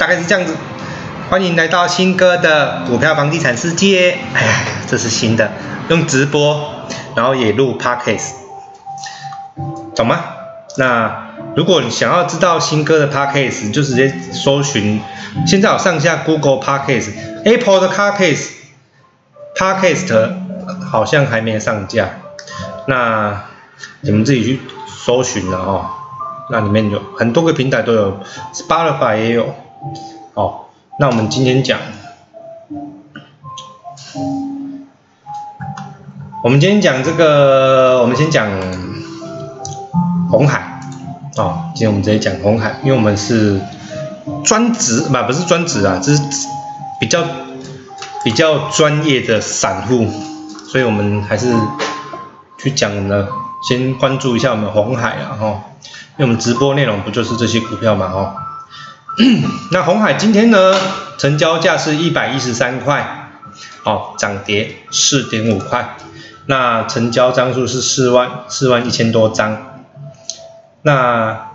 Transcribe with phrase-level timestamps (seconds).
[0.00, 0.56] 大概是这样子。
[1.28, 4.16] 欢迎来到新哥的股票房地产世界。
[4.32, 4.52] 哎呀，
[4.88, 5.52] 这是新的，
[5.90, 6.72] 用直播，
[7.14, 8.30] 然后也录 podcast，
[9.94, 10.24] 懂吗？
[10.78, 15.02] 那如果你想要知道新哥的 podcast，就直接搜寻。
[15.46, 17.10] 现在我上下 Google podcast、
[17.44, 18.52] Apple 的 podcast、
[19.54, 20.32] podcast
[20.90, 22.08] 好像还没上架。
[22.86, 23.42] 那
[24.00, 25.90] 你们自己去搜寻了哦。
[26.48, 28.18] 那里面有很多个平台都有
[28.54, 29.54] ，Spotify 也有。
[30.34, 30.66] 哦，
[30.98, 31.78] 那我们今天讲，
[36.44, 38.48] 我们今天讲这个，我们先讲
[40.30, 40.80] 红海。
[41.36, 43.60] 哦，今天我们直接讲红海，因为我们是
[44.44, 46.20] 专职，不不是专职啊，这是
[47.00, 47.24] 比较
[48.24, 50.06] 比较专业的散户，
[50.66, 51.54] 所以我们还是
[52.58, 53.26] 去讲呢。
[53.68, 55.62] 先关注一下我们红海啊，哈，
[56.16, 58.34] 因为我们直播内容不就是这些股票嘛，哈。
[59.72, 60.74] 那红海今天呢，
[61.18, 63.30] 成交价是一百一十三块，
[63.84, 65.96] 哦，涨跌四点五块。
[66.46, 69.82] 那成交张数是四万四万一千多张。
[70.82, 71.50] 那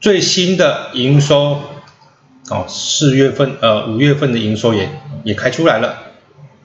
[0.00, 1.60] 最新的营收，
[2.50, 4.90] 哦，四月份呃五月份的营收也
[5.24, 5.94] 也开出来了。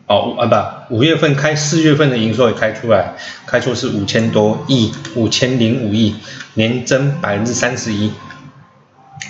[0.06, 0.46] 哦，啊
[0.90, 3.14] 不，五月份开四月份的营收也开出来，
[3.48, 6.16] 开出是五千多亿，五千零五亿，
[6.56, 8.12] 年增百分之三十一。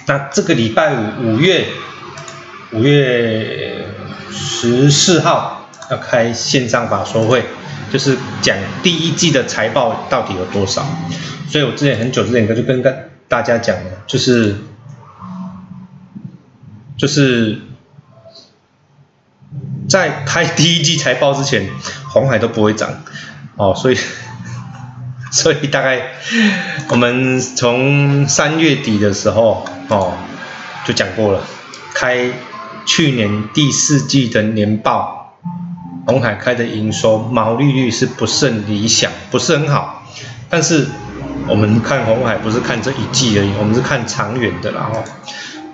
[0.06, 1.68] 那这个礼拜五，五月
[2.72, 3.86] 五月
[4.32, 7.46] 十四号要开线上法说会，
[7.92, 10.86] 就是讲第一季的财报到底有多少。
[11.48, 14.56] 所以我之前很久之前就跟跟大家讲了，就是
[16.98, 17.60] 就是。
[19.86, 21.70] 在开第一季财报之前，
[22.08, 23.04] 红海都不会涨，
[23.58, 23.98] 哦，所以，
[25.34, 26.00] 所以大概
[26.90, 30.14] 我们从三月底的时候，哦，
[30.86, 31.42] 就讲过了，
[31.96, 32.30] 开
[32.86, 35.34] 去年第四季的年报，
[36.06, 40.04] 红海开的营收毛利率是不甚理想，不是很好，
[40.52, 40.86] 但是
[41.48, 45.04] 我们看红海不是看这一季而已，我们是看长远的，然后。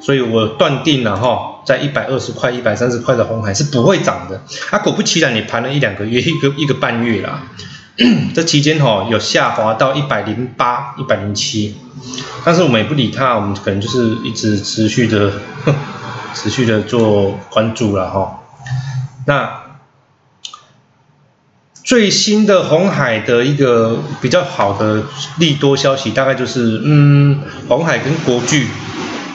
[0.01, 4.41] 所以我断定了哈，在一百二十块、一百三十块的红海是不会涨的。
[4.71, 7.43] 啊，果不其然，你盘了一两个月，一个一个半月啦，
[8.33, 11.75] 这期间哈有下滑到一百零八、一百零七，
[12.45, 15.33] 但是我们也不理它，我们可能就是一直持续的、
[16.33, 18.39] 持续的做关注了哈。
[19.25, 19.63] 那
[21.83, 25.03] 最新的红海的一个比较好的
[25.37, 28.67] 利多消息，大概就是嗯，红海跟国巨。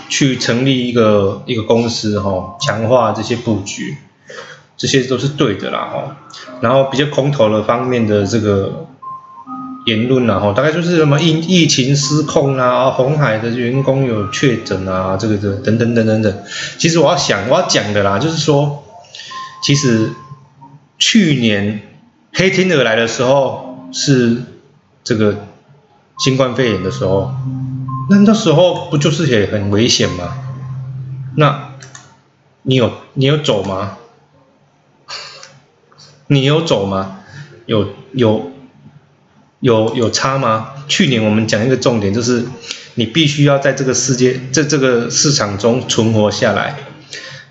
[0.07, 3.97] 去成立一个一个公司哈，强化这些布局，
[4.77, 6.17] 这些都是对的啦哈。
[6.61, 8.87] 然后比较空头的方面的这个
[9.87, 16.43] 言论啦哈，大概就是什么疫疫情失控啊，红海的员工有确诊啊，这个这等等等等等。
[16.79, 18.84] 其实我要想我要讲的啦，就是说，
[19.63, 20.11] 其实
[20.99, 21.83] 去年
[22.33, 24.43] 黑天鹅来的时候是
[25.03, 25.37] 这个
[26.19, 27.34] 新冠肺炎的时候。
[28.11, 30.37] 那那时候不就是也很危险吗？
[31.37, 31.71] 那，
[32.61, 33.97] 你有你有走吗？
[36.27, 37.21] 你有走吗？
[37.67, 38.53] 有有
[39.61, 40.71] 有有差吗？
[40.89, 42.45] 去年我们讲一个重点，就是
[42.95, 46.77] 你必须要在这个世界在这个市场中存活下来。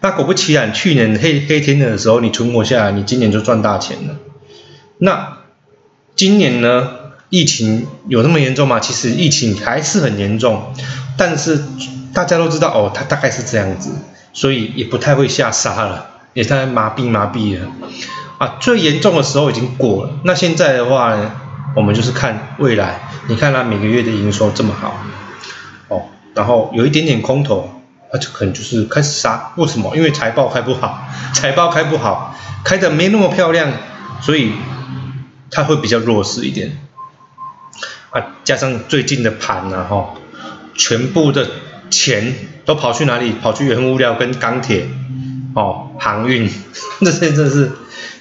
[0.01, 4.15] 那果不其然，去年黑黑天的时候你存活下来，你今年就赚大钱了。
[4.97, 5.37] 那
[6.15, 6.89] 今年呢？
[7.29, 8.79] 疫情有那么严重吗？
[8.79, 10.71] 其实疫情还是很严重，
[11.17, 11.63] 但是
[12.13, 13.89] 大家都知道哦，它大概是这样子，
[14.33, 17.71] 所以也不太会下杀了，也在麻痹麻痹了
[18.43, 18.57] 啊。
[18.59, 21.31] 最严重的时候已经过了，那现在的话呢，
[21.75, 23.09] 我们就是看未来。
[23.27, 24.97] 你看它每个月的营收这么好，
[25.87, 29.53] 哦，然后有一点点空头，那就可能就是开始杀。
[29.55, 29.95] 为什么？
[29.95, 33.71] 因为财报开不好，财报开不好，开的没那么漂亮，
[34.21, 34.51] 所以
[35.49, 36.77] 它会比较弱势一点。
[38.09, 40.15] 啊，加上最近的盘呢，哈，
[40.75, 41.47] 全部的
[41.89, 43.31] 钱都跑去哪里？
[43.41, 44.85] 跑去原物料跟钢铁，
[45.55, 46.51] 哦，航运，
[46.99, 47.71] 这些真的是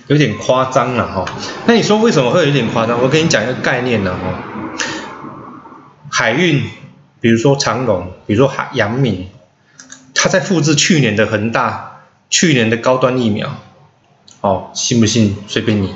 [0.07, 1.25] 有点夸张了，哈。
[1.67, 3.03] 那你说为什么会有点夸张？
[3.03, 4.43] 我给你讲一个概念呢，哈。
[6.11, 6.65] 海运，
[7.21, 9.29] 比如说长隆，比如说海阳明，
[10.15, 12.01] 他在复制去年的恒大，
[12.31, 13.57] 去年的高端疫苗，
[14.41, 15.95] 哦，信不信随便你。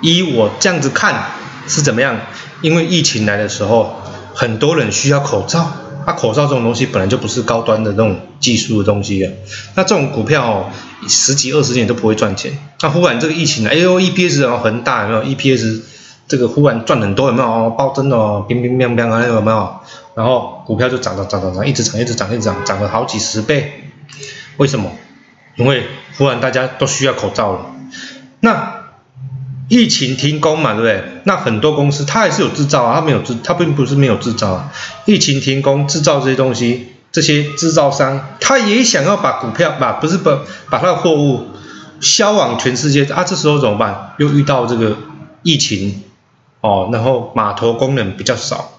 [0.00, 1.24] 依我这样子看。
[1.70, 2.18] 是怎么样？
[2.62, 4.00] 因为疫情来的时候，
[4.34, 5.70] 很多人需要口罩，
[6.08, 9.30] 它口罩这种东西本来就不是高端的那种技术的东西啊。
[9.74, 10.72] 那这种股票，
[11.06, 12.56] 十几二十年都不会赚钱。
[12.80, 15.82] 那忽然这个疫情来，哎呦，EPS 然后很大，有没有？EPS
[16.26, 17.46] 这个忽然赚很多，有没有？
[17.46, 19.80] 哦，暴增哦，乒乒乓乓啊，有没有？
[20.14, 23.90] 然后股票就涨涨涨涨涨，一直涨一直涨一直涨，涨了好几十倍，
[24.56, 24.90] 为什么？
[25.56, 25.82] 因为
[26.16, 27.66] 忽然大家都需要口罩了，
[28.40, 28.77] 那
[29.68, 31.04] 疫情停工嘛，对不对？
[31.24, 34.72] 那很多公司它还是有制造啊，它没有制，它并不是没有制造啊。
[35.04, 40.38] 疫情停工，制造这些东西，这些制造商他也想要把股票把不是把
[40.70, 41.48] 把他的货物
[42.00, 44.14] 销往全世界啊，这时候怎么办？
[44.16, 44.96] 又遇到这个
[45.42, 46.02] 疫情
[46.62, 48.70] 哦，然后码头工人比较少，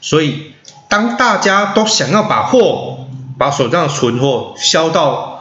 [0.00, 0.52] 所以
[0.88, 5.40] 当大家都想要把货把手上的存货销到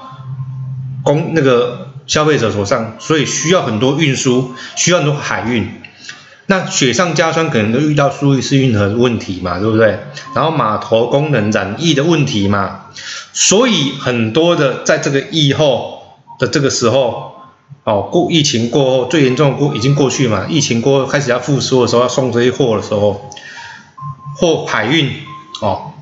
[1.04, 1.86] 工那个。
[2.08, 5.82] 消费者手上，所以需要很多运输，需要很多海运。
[6.48, 9.98] 那雪上加霜，可能都遇到苏伊士运河的问题嘛，对不对？
[10.36, 12.82] 然后码头工人染疫的问题嘛，
[13.34, 16.04] 所以很多的在这个疫后
[16.38, 17.34] 的这个时候，
[17.84, 23.32] 哦，过疫情过后最严重的过已经过去嘛，疫情过后开始要复苏的时候，要送这些货的时候，
[24.36, 25.12] 货海运
[25.62, 25.94] 哦，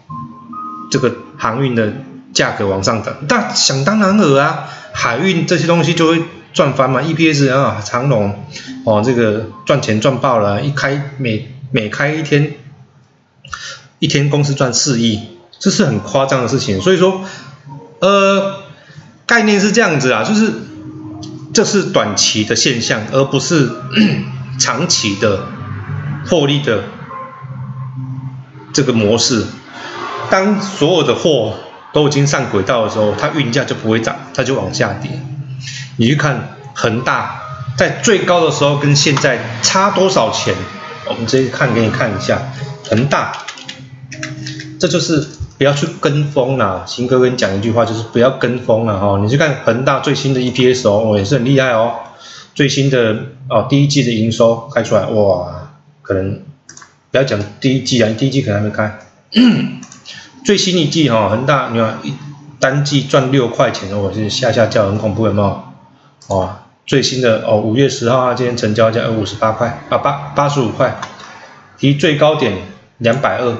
[0.91, 1.93] 这个航运的
[2.33, 4.67] 价格往上涨，但想当然尔啊。
[4.93, 6.23] 海运这些东西就会
[6.53, 8.45] 赚翻嘛，EPS 啊，长龙
[8.85, 12.53] 哦，这个赚钱赚爆了，一开每每开一天，
[13.99, 15.19] 一天公司赚四亿，
[15.59, 16.79] 这是很夸张的事情。
[16.79, 17.21] 所以说，
[17.99, 18.63] 呃，
[19.25, 20.53] 概念是这样子啊，就是
[21.53, 23.69] 这是短期的现象，而不是
[24.59, 25.47] 长期的
[26.27, 26.83] 获利的
[28.71, 29.45] 这个模式。
[30.29, 31.55] 当所有的货
[31.93, 35.11] 都已经上轨道的时候，它运价就不会涨，它就往下跌。
[35.97, 37.41] 你去看恒大
[37.77, 40.53] 在最高的时候跟现在差多少钱？
[41.07, 42.41] 我们直接看给你看一下，
[42.89, 43.33] 恒大，
[44.79, 46.83] 这就是不要去跟风啦。
[46.87, 49.19] 新哥跟你讲一句话，就是不要跟风了哈。
[49.21, 51.93] 你去看恒大最新的 EPS 哦，也是很厉害哦。
[52.55, 53.15] 最新的
[53.49, 55.69] 哦，第一季的营收开出来，哇，
[56.01, 56.41] 可能
[57.11, 58.99] 不要讲第一季啊，第一季可能还没开。
[60.43, 62.13] 最新一季哈，恒大你看一
[62.59, 65.63] 单季赚六块钱，我是下下叫很恐怖有没有？
[66.27, 66.55] 哦，
[66.85, 70.99] 最新的哦，五月十号啊，今天成交价五十八块啊，八八十五块，
[71.79, 72.53] 离最高点
[72.97, 73.55] 两百二，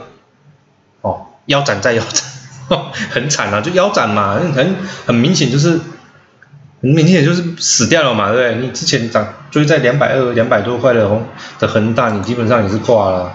[1.01, 2.81] 哦，腰斩再腰斩，
[3.11, 4.75] 很惨啊，就腰斩嘛，很
[5.05, 5.79] 很明显就是
[6.81, 8.65] 很明显就是死掉了嘛，对不对？
[8.65, 11.23] 你之前涨追在两百二两百多块的红
[11.59, 13.33] 的恒大，你基本上也是挂了，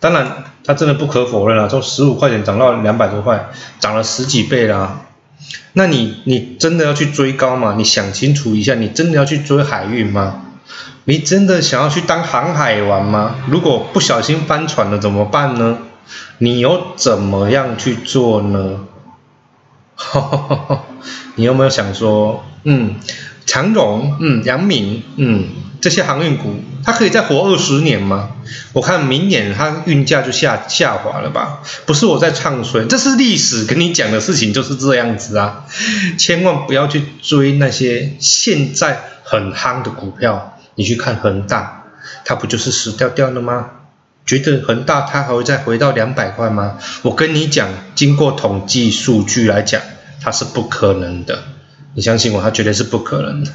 [0.00, 0.44] 当然。
[0.66, 3.48] 它真的不可否认啊，从十五块钱涨到两百多块，
[3.80, 5.00] 涨了十几倍啦。
[5.72, 7.76] 那你你真的要去追高吗？
[7.78, 10.42] 你想清楚一下，你真的要去追海运吗？
[11.04, 13.36] 你真的想要去当航海王吗？
[13.48, 15.78] 如果不小心翻船了怎么办呢？
[16.36, 18.80] 你又怎么样去做呢？
[21.36, 22.96] 你有没有想说，嗯，
[23.48, 25.48] 长荣，嗯，阳明，嗯。
[25.80, 28.30] 这些航运股，它可以再活二十年吗？
[28.72, 31.62] 我看明年它运价就下下滑了吧？
[31.86, 35.66] 不是我在唱衰，这是历史跟你讲的事情就是这样子啊！
[36.18, 40.58] 千万不要去追那些现在很夯的股票。
[40.74, 41.84] 你去看恒大，
[42.24, 43.70] 它不就是死掉掉了吗？
[44.26, 46.78] 觉得恒大它还会再回到两百块吗？
[47.02, 49.80] 我跟你讲，经过统计数据来讲，
[50.20, 51.44] 它是不可能的。
[51.94, 53.52] 你相信我，他绝对是不可能的。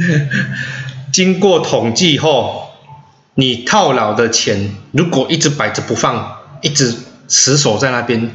[1.12, 2.70] 经过统计后，
[3.34, 6.94] 你套牢的钱如果一直摆着不放，一直
[7.26, 8.30] 死守在那边，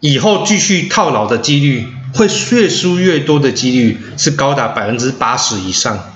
[0.00, 6.13] 以后继续套牢的几率会越输越多的几率是高达百分之八十以上，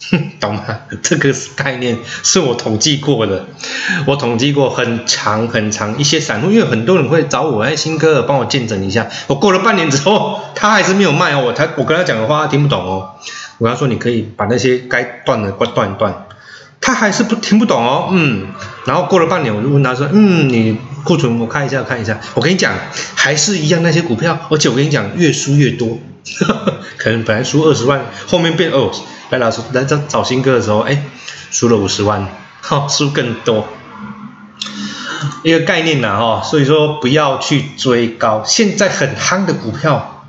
[0.40, 0.64] 懂吗？
[1.02, 3.46] 这个概念是我统计过的，
[4.06, 9.08] 我统计过很长很长一些散户，因为很多人会找我，哎，新哥帮我见证一下。
[9.26, 13.10] 我过了半年之后，他还是没有卖哦，我他我跟他讲的话他听不懂哦。
[13.58, 16.26] 我跟他说，你可以把那些该断的断断，
[16.80, 18.46] 他还是不听不懂哦，嗯，
[18.86, 22.72] 然后过了半年，我就问他说，嗯，你库存我看一下看一下，我跟你讲，
[23.14, 25.98] 还是一样那些股票，而且我跟你讲，越输越多，
[26.96, 28.90] 可能本来输二十万，后面变哦，
[29.30, 31.04] 白老师来找找新哥的时候，哎，
[31.50, 32.26] 输了五十万，
[32.60, 33.64] 哈，输更多，
[35.44, 40.24] 一个概念呐，哈，所以说不要去追高，现在很夯的股票。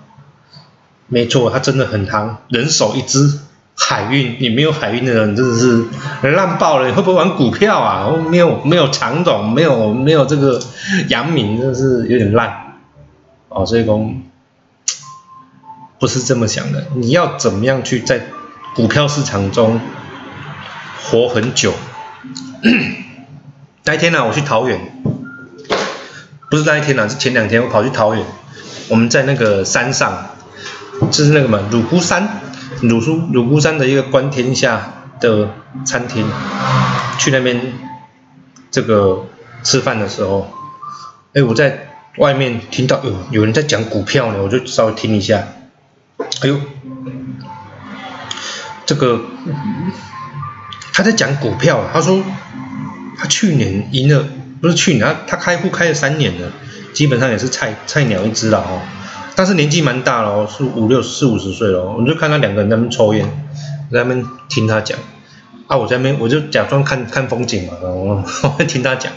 [1.07, 3.39] 没错，它真的很夯，人手一支
[3.75, 4.37] 海运。
[4.39, 5.83] 你没有海运的人真的是
[6.21, 6.87] 烂爆了。
[6.87, 8.07] 你会不会玩股票啊？
[8.29, 10.61] 没有没有长总，没有没有这个
[11.09, 12.77] 阳明，真的是有点烂。
[13.49, 13.99] 哦，所以说
[15.99, 16.85] 不是这么想的。
[16.95, 18.21] 你要怎么样去在
[18.75, 19.79] 股票市场中
[21.03, 21.73] 活很久？
[23.83, 24.79] 那一天呢，我去桃园，
[26.49, 28.25] 不是那一天呢，是前两天我跑去桃园，
[28.89, 30.27] 我们在那个山上。
[31.09, 32.41] 就是那个嘛，乳姑山，
[32.81, 35.49] 乳叔乳姑山的一个观天下的
[35.83, 36.27] 餐厅，
[37.17, 37.73] 去那边
[38.69, 39.25] 这个
[39.63, 40.47] 吃饭的时候，
[41.33, 41.87] 哎，我在
[42.17, 45.47] 外面听到有有人在讲股票呢，我就稍微听一下。
[46.43, 46.61] 哎呦，
[48.91, 49.21] 这个
[50.91, 52.21] 他在讲股票，他说
[53.17, 54.27] 他去年赢了，
[54.59, 56.51] 不是去年，他他开户开了三年了，
[56.91, 58.81] 基本上也是菜菜鸟一只了哦。
[59.33, 61.85] 但是年纪蛮大了哦，是五六四五十岁了。
[61.85, 63.25] 我就看他两个人在那边抽烟，
[63.89, 64.99] 在那边听他讲。
[65.67, 68.21] 啊，我在那边我就假装看看风景嘛， 我
[68.57, 69.13] 我听他讲。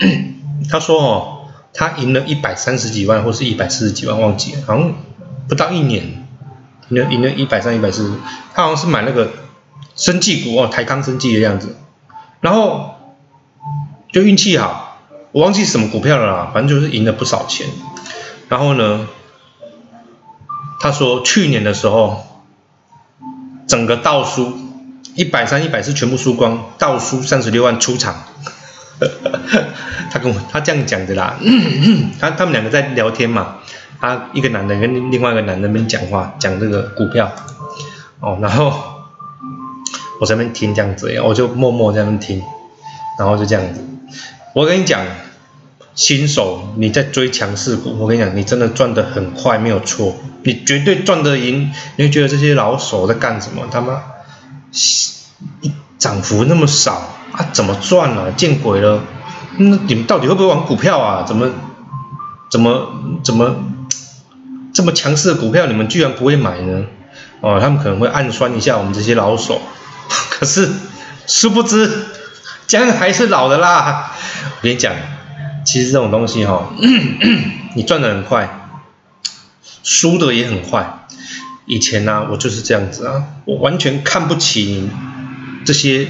[0.68, 4.92] 他说哦，他赢了一百三十几万，或是一百四十几万，忘记了，好像
[5.48, 6.17] 不到一年，
[6.90, 8.12] 赢了赢了一百三一百四，
[8.54, 9.30] 他好像是买那个
[9.96, 11.76] 生技股哦，台康生技的样子，
[12.40, 12.96] 然后
[14.12, 14.98] 就运气好，
[15.32, 17.66] 我忘记什么股票了啦，反正就是赢了不少钱。
[18.48, 19.06] 然后呢，
[20.80, 22.24] 他说去年的时候，
[23.66, 24.56] 整个倒输
[25.14, 28.24] 一百三一百四全部输光，倒输三十六万出场。
[30.10, 31.38] 他跟我他这样讲的啦，
[32.18, 33.58] 他他们两个在聊天嘛，
[34.00, 37.30] 他一个男的跟另外一个男的那边讲话，讲这个股票，
[38.20, 38.72] 哦，然后
[40.20, 42.42] 我在那边听这样子，我就默默在那边听，
[43.18, 43.84] 然后就这样子，
[44.54, 45.00] 我跟你讲，
[45.94, 53.64] 新手你在追强势股，我跟你讲，你真的赚得很快，没有错，你绝对赚得赢，你会觉得这些老手在干什么？
[53.70, 54.02] 他妈，
[55.98, 57.14] 涨幅那么少。
[57.30, 58.30] 啊，怎么赚啊？
[58.34, 59.02] 见鬼了！
[59.58, 61.22] 那你们到底会不会玩股票啊？
[61.28, 61.46] 怎么
[62.50, 62.88] 怎么
[63.22, 63.54] 怎么
[64.78, 66.84] 这么强势的股票，你们居然不会买呢？
[67.40, 69.60] 哦，他们可能会暗酸一下我们这些老手。
[70.30, 70.68] 可是
[71.26, 71.90] 殊不知，
[72.68, 74.12] 姜还是老的辣。
[74.44, 74.94] 我跟你讲，
[75.64, 76.70] 其实这种东西哈，
[77.74, 78.70] 你赚的很快，
[79.82, 81.00] 输的也很快。
[81.66, 84.88] 以前呢，我就是这样子啊，我完全看不起
[85.64, 86.06] 这些。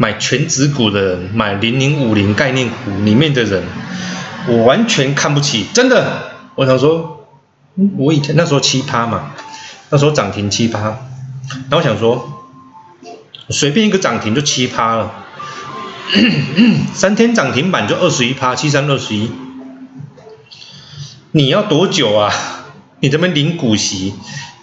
[0.00, 3.64] 买全指股的人，买零零五零概念股里面的人，
[4.46, 6.30] 我完全看不起，真的。
[6.54, 7.17] 我想说，
[7.96, 9.32] 我以前那时候七趴嘛，
[9.90, 12.44] 那时候涨停七趴，然后我想说，
[13.50, 15.12] 随便一个涨停就七趴了，
[16.92, 19.30] 三天涨停板就二十一趴，七三二十一，
[21.30, 22.32] 你要多久啊？
[23.00, 24.14] 你这边领股息，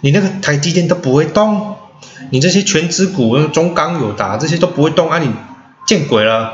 [0.02, 1.76] 你那个台积电都不会动。
[2.30, 5.18] 你这些全资股，中钢有达这些都不会动啊！
[5.18, 5.30] 你
[5.86, 6.50] 见鬼了，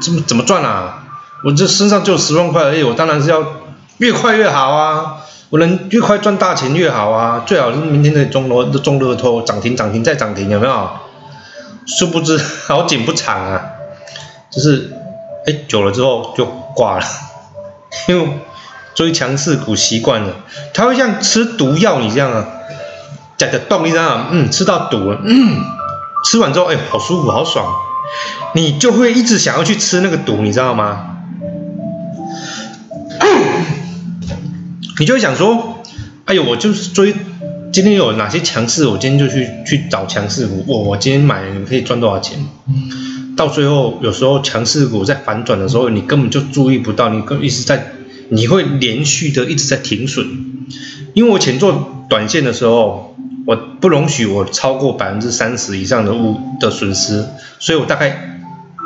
[0.00, 1.04] 怎么怎么赚啊？
[1.44, 3.44] 我这身上就十万块而已，我当然是要
[3.98, 5.16] 越快越好啊！
[5.50, 7.42] 我能越快赚大钱越好啊！
[7.46, 10.90] 最好是明天的中罗中乐透涨停涨停再涨停，有没有？
[11.86, 13.62] 殊不知 好景不长啊，
[14.50, 14.92] 就是
[15.46, 17.06] 哎久了之后就挂了，
[18.08, 18.28] 因为
[18.94, 20.34] 追强势股习惯了，
[20.74, 22.46] 它会像吃毒药你这样啊。
[23.38, 25.62] 假的动一张，嗯，吃到毒了，嗯，
[26.24, 27.72] 吃完之后，哎，好舒服，好爽，
[28.52, 31.18] 你就会一直想要去吃那个毒，你知道吗？
[34.98, 35.82] 你就会想说，
[36.24, 37.14] 哎呦，我就是追，
[37.72, 42.38] 今天有哪些强势，我今天就去去找强势股，我我今天买你可以赚多少钱？
[43.36, 47.92] 到最后，有时候强势股在反转的时候，你根本就注意不到，你跟一直在，
[48.28, 50.26] 你会连续的一直在停损，
[51.14, 53.14] 因为我前做短线的时候。
[53.46, 57.24] 我不容许我超过百分之三十以上的物的损失，
[57.58, 58.38] 所以我大概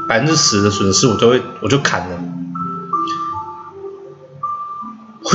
[0.09, 2.17] 百分之十的损失我都会我就砍了。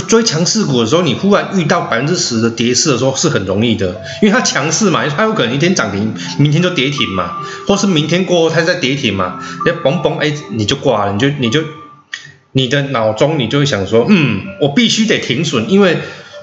[0.07, 11.61] 追强势股的时候，你忽然遇到百分之十的跌势的时候是很容易的，因为它强势嘛，它有可能一天涨停，明天就跌停嘛，或是明天过后它再跌停嘛，你嘣嘣哎你就挂了，你就你就
[12.51, 15.97] 你的脑中你就会想说，嗯，我必须得停损，因为。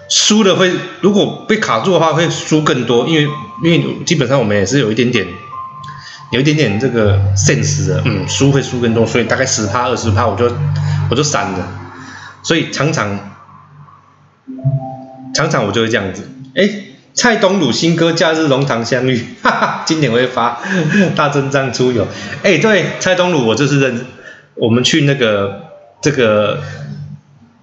[0.06, 0.70] 输了会，
[1.00, 3.22] 如果被卡住的话会输更多，因为
[3.64, 5.26] 因为基本上我们也是有一点点，
[6.30, 10.44] 有一点点这个 sense 的，嗯，输会输更多，所以大概十趴二十趴我就
[11.10, 11.66] 我就闪了，
[12.42, 13.18] 所以常常
[15.34, 16.22] 常常我就会这样子，
[16.54, 16.68] 哎，
[17.14, 20.60] 蔡东鲁新歌假日龙堂相遇， 哈哈，今年会发
[21.16, 22.06] 大阵仗出游，
[22.42, 24.06] 哎，对，蔡东鲁我就是认，
[24.54, 25.70] 我们去那个
[26.00, 26.60] 这个。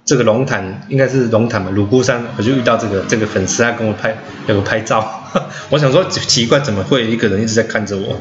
[0.03, 5.23] 这个龙潭应该是龙潭嘛，鲁姑山，我就遇到这个这个粉丝，他跟我拍，有个拍照，
[5.69, 8.19] 我想说奇怪，怎么会一个人一直在看着我？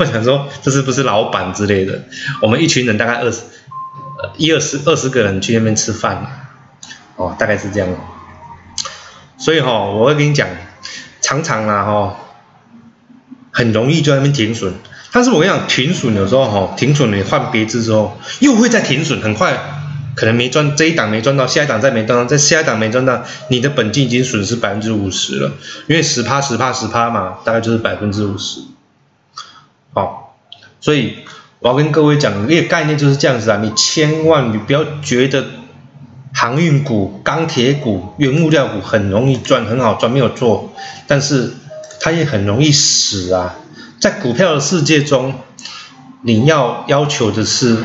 [0.00, 2.02] 我想说这是不是老板之类的？
[2.42, 3.42] 我们一群人大概二十，
[4.36, 6.49] 一二十二十个人去那边吃饭，
[7.20, 7.88] 哦，大概是这样。
[9.36, 10.48] 所以哈，我会跟你讲，
[11.20, 12.16] 常常啊哈，
[13.50, 14.72] 很容易就在那边停损，
[15.12, 19.76] 但是我跟你讲，停损有时候哈，停损你换别字之后，又会再停损，很快。
[20.16, 25.52] 可能没赚这一档没赚到，下一档再没赚到，在下一档没赚到，你的本金已经损失百分之五十了，
[25.86, 28.62] 因为十趴十趴十趴嘛，大概就是百分之五十。
[29.94, 30.36] 好，
[30.80, 31.18] 所以
[31.60, 35.46] 我要跟各位讲，这个概念就是这样子啊，你千万你不要觉得
[36.40, 40.72] 航运股、钢铁股、原物料股很容易赚，很好赚，没有错。
[41.06, 41.52] 但是
[42.00, 43.56] 它也很容易死啊！
[43.98, 45.34] 在股票的世界中，
[46.22, 47.76] 你要要求的是，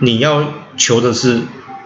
[0.00, 1.42] 你要求的是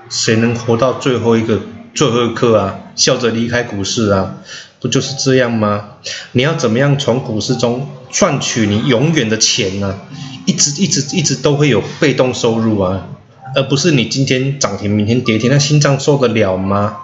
[0.08, 1.60] 谁能活到最后一个
[1.94, 2.78] 最后一刻啊？
[2.96, 4.36] 笑着离开股市啊？
[4.80, 5.90] 不就是这样吗？
[6.32, 10.00] 你要怎么样从股市中赚取你永远的钱呢？
[10.46, 13.08] 一直一直一直都会有被动收入啊！
[13.54, 16.98] 而不是你今天涨停，明天跌停，那心脏受得了吗？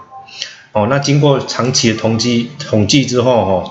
[0.72, 3.70] 哦，那经过长期的统计统计之后，哦，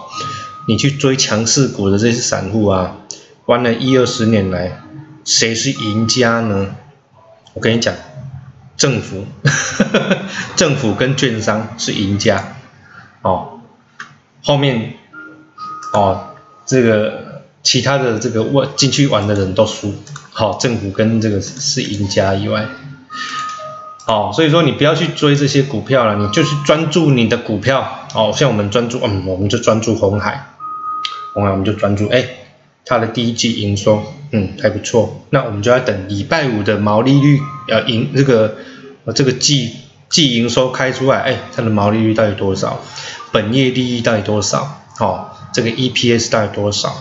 [0.67, 2.97] 你去追强势股的这些散户啊，
[3.45, 4.81] 玩了一二十年来，
[5.23, 6.75] 谁是赢家呢？
[7.53, 7.93] 我跟你讲，
[8.75, 9.25] 政府，
[10.57, 12.55] 政府跟券商是赢家，
[13.21, 13.59] 哦，
[14.43, 14.95] 后面，
[15.93, 16.29] 哦，
[16.65, 19.93] 这个其他的这个玩进去玩的人都输。
[20.37, 22.67] 好，政府跟这个是赢家以外，
[24.05, 28.05] 好，所以说你不要去追这些股票了，你就去专注你的股票。
[28.13, 30.47] 哦，像我们专注，嗯，我们就专注红海，
[31.33, 32.27] 红海我们就专注，哎，
[32.85, 35.25] 它的第一季营收，嗯，还不错。
[35.29, 37.39] 那我们就要等礼拜五的毛利率，
[37.69, 38.57] 要营这个
[39.15, 39.71] 这个季
[40.09, 42.81] 季营收开出来，哎，它的毛利率到底多少？
[43.31, 44.81] 本业利益到底多少？
[44.97, 46.93] 好，这个 EPS 到底多少？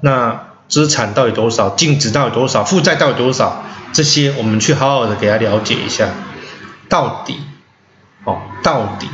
[0.00, 0.51] 那。
[0.72, 1.68] 资产到底多少？
[1.68, 2.64] 净值到底多少？
[2.64, 3.62] 负债到底多少？
[3.92, 6.08] 这些我们去好好的给他了解一下，
[6.88, 7.36] 到底，
[8.24, 9.06] 哦，到底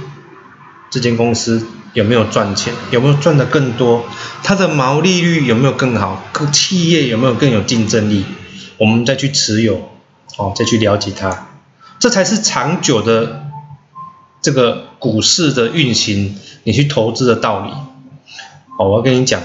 [0.88, 2.72] 这间公司有没有赚钱？
[2.92, 4.04] 有没有赚的更多？
[4.44, 6.22] 它的毛利率有没有更好？
[6.30, 8.24] 各企业有没有更有竞争力？
[8.76, 9.90] 我们再去持有，
[10.36, 11.48] 哦，再去了解它，
[11.98, 13.46] 这才是长久的
[14.40, 17.72] 这个股市的运行，你去投资的道理。
[18.78, 19.42] 好，我要跟你讲。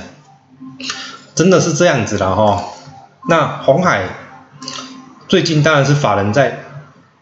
[1.36, 2.64] 真的是这样子了哈，
[3.28, 4.04] 那红海
[5.28, 6.60] 最近当然是法人在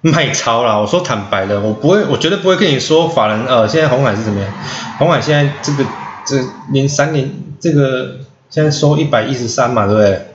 [0.02, 0.82] 卖超了。
[0.82, 4.54] 我说坦白的，我不会，我绝对不会跟你说法人呃，现在红海是怎么样？
[4.98, 5.86] 红海现在这个
[6.26, 8.18] 这连三年这个
[8.50, 10.28] 现在收一百一十三嘛，对不对？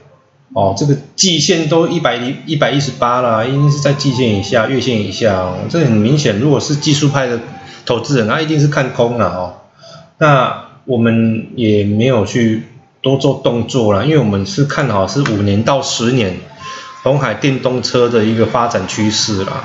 [0.55, 5.59] 哦，这个季线都一百一一百一十八了，一定是在季线以下、月线以下哦。
[5.69, 7.39] 这很明显，如果是技术派的
[7.85, 9.55] 投资人，他一定是看空了哦。
[10.17, 12.69] 那我们也没有去。
[13.07, 16.41] 多做动作了，因为我们是看好是五年到十年
[17.05, 19.63] 红海电动车的一个发展趋势啦，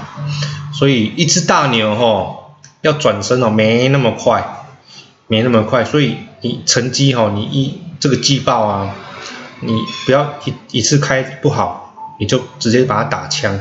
[0.71, 4.67] 所以一只大牛哈要转身哦没那么快，
[5.25, 8.93] 没那么快，所以你成绩哈你一这个季报啊，
[9.61, 9.73] 你
[10.05, 13.59] 不要一一次开不好，你就直接把它打枪。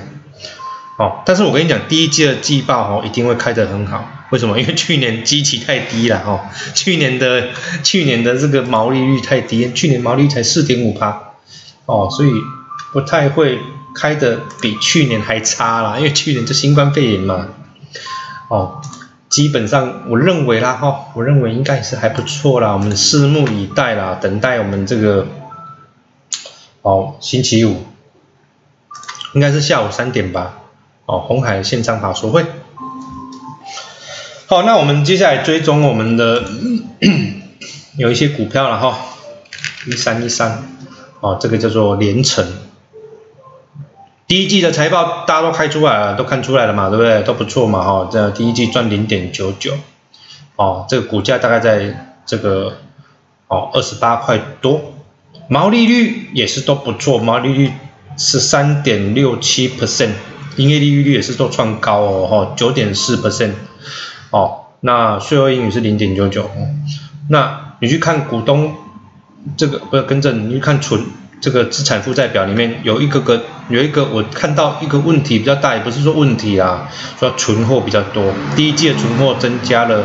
[0.99, 4.05] 哦，但是我跟你讲，第一季的季报哦，一定会开得很好。
[4.31, 4.59] 为什么？
[4.61, 6.41] 因为去年基期太低了哦，
[6.75, 7.49] 去年的
[7.83, 11.35] 去年的这个毛利率太低，去年毛利率才四点五趴，
[11.87, 12.31] 哦，所以
[12.93, 13.59] 不太会
[13.95, 15.99] 开的比去年还差啦。
[15.99, 17.49] 因为去年就新冠肺炎嘛，
[18.49, 18.81] 哦，
[19.29, 22.73] 基本上我认为啦哈，我认为应该是还不错啦。
[22.73, 25.27] 我们拭目以待啦，等待我们这个
[26.83, 27.85] 哦，星期五
[29.35, 30.59] 应该是下午三点吧。
[31.07, 32.45] 哦，红海线上法说会。
[34.51, 36.43] 好，那我们接下来追踪我们的
[37.97, 38.99] 有一些股票了哈，
[39.87, 40.65] 一三一三，
[41.21, 42.45] 哦，这个叫做连城。
[44.27, 47.23] 第一季的财报大家都开出来了，都看出来了嘛，对不对？
[47.23, 49.75] 都不错嘛，哈，这第一季赚零点九九，
[50.57, 52.79] 哦，这个股价大概在这个
[53.47, 54.81] 哦二十八块多，
[55.47, 57.71] 毛利率也是都不错，毛利率
[58.17, 60.11] 是三点六七 percent。
[60.57, 63.53] 营业利率也是都创高哦，哈，九点四 percent，
[64.31, 66.51] 哦，那税后盈余是零点九九，
[67.29, 68.75] 那你去看股东
[69.57, 71.03] 这个不要更正，你去看存
[71.41, 76.89] 这个资产负债表里面有一个个有一个我看到一个问题比较大，也不是说问题啊，
[77.19, 80.05] 说存货比较多，第一季的存货增加了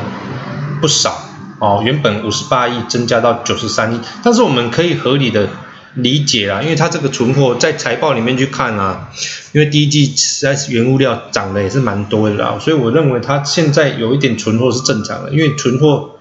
[0.81, 1.15] 不少，
[1.59, 5.47] 哦，原本五十八亿增加到九十三亿，但是我们可以合理的。
[5.95, 9.09] 理解啦，因为它这个存货在财报里面去看啊，
[9.53, 16.11] 因为第一季实在是原物料涨的也是蛮多的啦，所以我认为它现在有一点存货是正常的，因为存货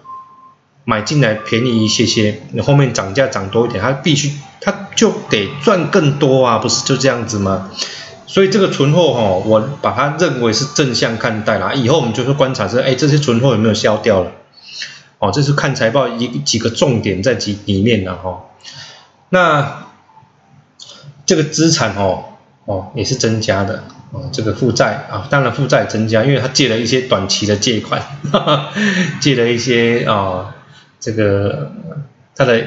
[0.85, 7.71] 买进来便宜一些些，你后面涨价涨多一点，它必须它就得赚更多啊，不是就这样子吗？
[8.27, 14.31] 所以这个存货哈，我把它认为是正向看待啦，以后我们就是观察是，哎，这些存货有没有消掉了？
[15.19, 18.45] 哦，这是看财报一几个重点在几里面的哈。
[19.35, 19.87] 那
[21.27, 22.23] 这个资产哦
[22.67, 28.01] 哦也是增加的哦，这个负债啊，当然负债增加，因为他借了一些短期的借款，
[29.21, 30.55] 借了一些啊，
[31.01, 31.73] 这个
[32.37, 32.63] 他的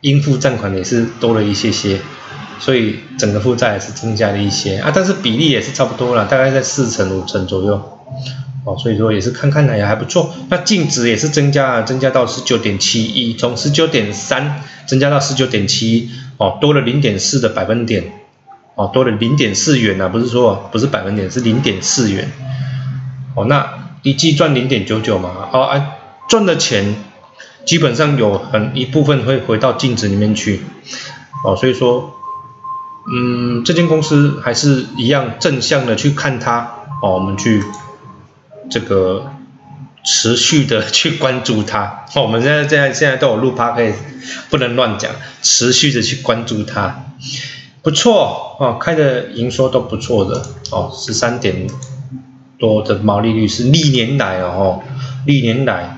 [0.00, 2.00] 应付账款也是多了一些些
[2.58, 7.98] 所以整个负债也是增加了一些啊，但是比例也是差不多了，大概在四成五成左右。
[8.68, 10.34] 哦，所以说也是看看也还不错。
[10.50, 18.12] 那净值也是增加，增加到十九点七一，从十九点三增加到十九点七一，哦，多了零点四的百分点，
[18.74, 22.30] 哦，多了零点四元啊，不是说不是百分点，是零点四元。
[23.34, 25.86] 哦，那一季赚零点九九嘛，哦，啊，
[26.28, 26.94] 赚的钱
[27.64, 30.60] 基本上有很一部分会回到净值里面去，
[31.42, 32.12] 哦，所以说，
[33.10, 37.62] 嗯，这间公司还是一样正向的去看它，哦，我们去。
[38.70, 39.32] 这个
[40.04, 43.92] 持续的 去关注它，我们现在现在现在都有录 p 可以
[44.50, 45.10] 不能乱讲，
[45.42, 46.94] 持续的去关注它，
[47.82, 51.66] 不错哦，开的营收都不错的哦，十三点
[52.58, 54.82] 多的毛利率是历年来哦，
[55.26, 55.96] 历年来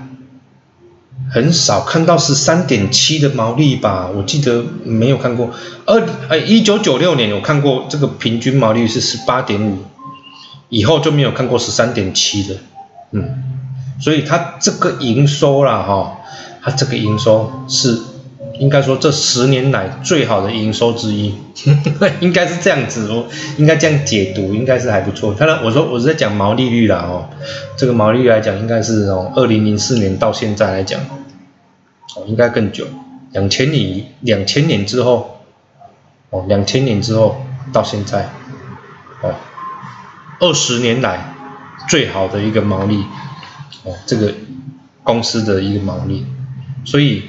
[1.30, 5.50] 很少看到十三点七的毛利吧，我记得没有看过，
[5.86, 9.84] 二呃一九九六年有看过这个平均毛利率是十八点五。
[10.70, 12.54] 以后就没有看过十三点七的，
[13.10, 13.42] 嗯，
[14.00, 16.18] 所以它这个营收啦，哈，
[16.62, 18.00] 它这个营收是
[18.58, 21.34] 应该说这十年来最好的营收之一，
[22.20, 23.26] 应该是这样子哦，
[23.58, 25.34] 应该这样解读，应该是还不错。
[25.34, 27.28] 当然，我说我是在讲毛利率啦，哦，
[27.76, 31.00] 这个毛利率来讲，应该是从二零零四年到现在来讲，
[32.14, 32.86] 哦，应该更久，
[33.32, 35.40] 两千年两千年之后，
[36.30, 38.28] 哦，两千年之后到现在，
[39.22, 39.34] 哦。
[40.40, 41.34] 二十年来
[41.88, 43.04] 最好的一个毛利，
[43.84, 44.34] 哦，这个
[45.04, 46.26] 公司的一个毛利，
[46.84, 47.24] 所以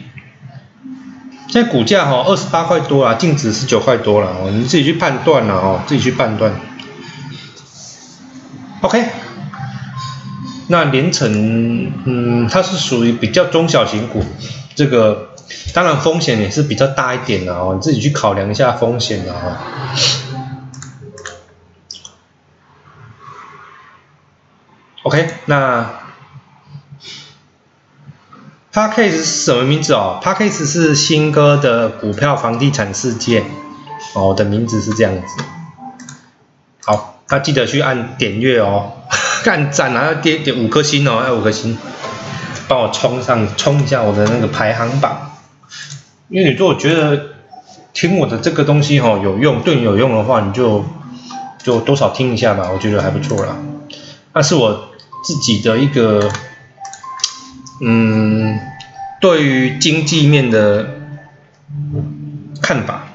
[1.47, 6.53] 现在股价哈二十八块多啊，净值十九块多了哦，你自己去判断了哦，自己去判断。
[8.81, 9.05] OK，
[10.67, 14.23] 那连成嗯，它是属于比较中小型股，
[14.73, 15.31] 这个
[15.73, 19.57] 当然风险也是比较大一点的哦，你自己去考量一下风险的哦。
[25.11, 25.89] OK，那
[28.71, 30.65] p a r k a s e 是什么名字哦 p a r k a s e
[30.65, 33.43] 是新歌的股票房地产世界
[34.15, 35.43] 哦，我的名字是这样子。
[36.85, 38.93] 好，那记得去按点阅哦，
[39.45, 41.77] 按赞啊，要点点五颗星哦，要五颗星，
[42.69, 45.31] 帮我冲上冲一下我的那个排行榜。
[46.29, 47.21] 因为你如果觉得
[47.91, 50.85] 听我的这个东西哦有用，对你有用的话，你就
[51.61, 53.57] 就多少听一下吧，我觉得还不错啦。
[54.31, 54.87] 那是我。
[55.21, 56.29] 自己的一个，
[57.81, 58.59] 嗯，
[59.19, 60.99] 对于经济面的
[62.61, 63.07] 看法，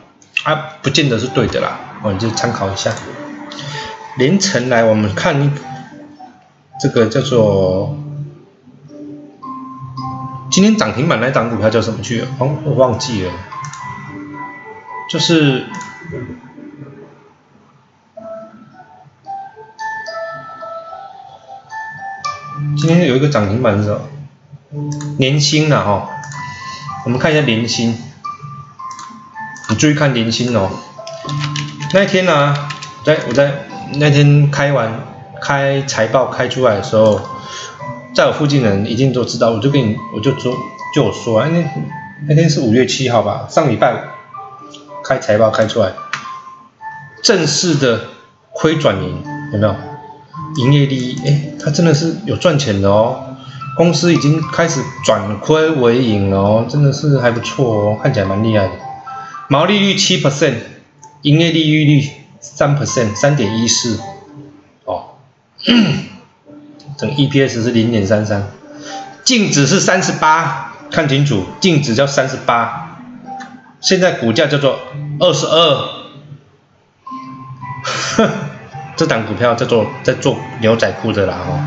[0.45, 2.93] 啊，不见得是对的啦，我，就参考一下。
[4.17, 5.53] 凌晨来，我们看
[6.81, 7.99] 这个叫做
[10.51, 12.25] 今天涨停板那档股票叫什么去？
[12.39, 13.33] 哦，我忘记了，
[15.11, 15.67] 就是。
[22.87, 23.99] 今天有一个涨停板是吧？
[25.19, 26.09] 年薪了哈，
[27.05, 27.93] 我们看一下年薪，
[29.69, 30.71] 你注意看年薪哦。
[31.93, 32.55] 那天呢，
[33.05, 35.01] 在我在那天开完
[35.43, 37.21] 开财报开出来的时候，
[38.15, 40.55] 在我附近的人一定都知道，我就跟你我就说
[40.95, 41.65] 就我说啊，那
[42.29, 44.01] 那天是五月七号吧，上礼拜
[45.05, 45.93] 开财报开出来，
[47.21, 48.05] 正式的
[48.53, 49.75] 亏转盈有没有？
[50.57, 53.37] 营业利益，哎，它真的是有赚钱的哦，
[53.77, 58.73] 公司已经开始转亏为盈了哦，真的是还不错哦，看起来蛮厉害的。
[59.49, 60.55] 毛利率七 percent，
[61.23, 62.09] 营业利率率
[62.41, 64.01] 三 percent，三点一四，
[64.85, 65.05] 哦，
[66.97, 68.49] 整 EPS 是零点三三，
[69.25, 72.99] 净值是三十八，看清楚，净值叫三十八，
[73.81, 74.79] 现在股价叫做
[75.21, 75.89] 二十二，
[78.17, 78.31] 哼。
[78.97, 81.61] 这档股票在做在做牛仔裤的啦哦，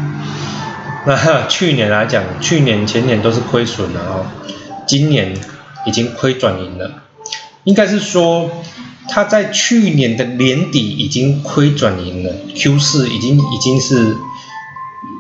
[1.05, 4.25] 那 去年来讲，去年前年都是亏损的哦，
[4.87, 5.37] 今年
[5.85, 6.91] 已经亏转盈了，
[7.65, 8.49] 应该是说
[9.07, 14.17] 它在去年的年底已经亏转盈了，Q 四已经已经是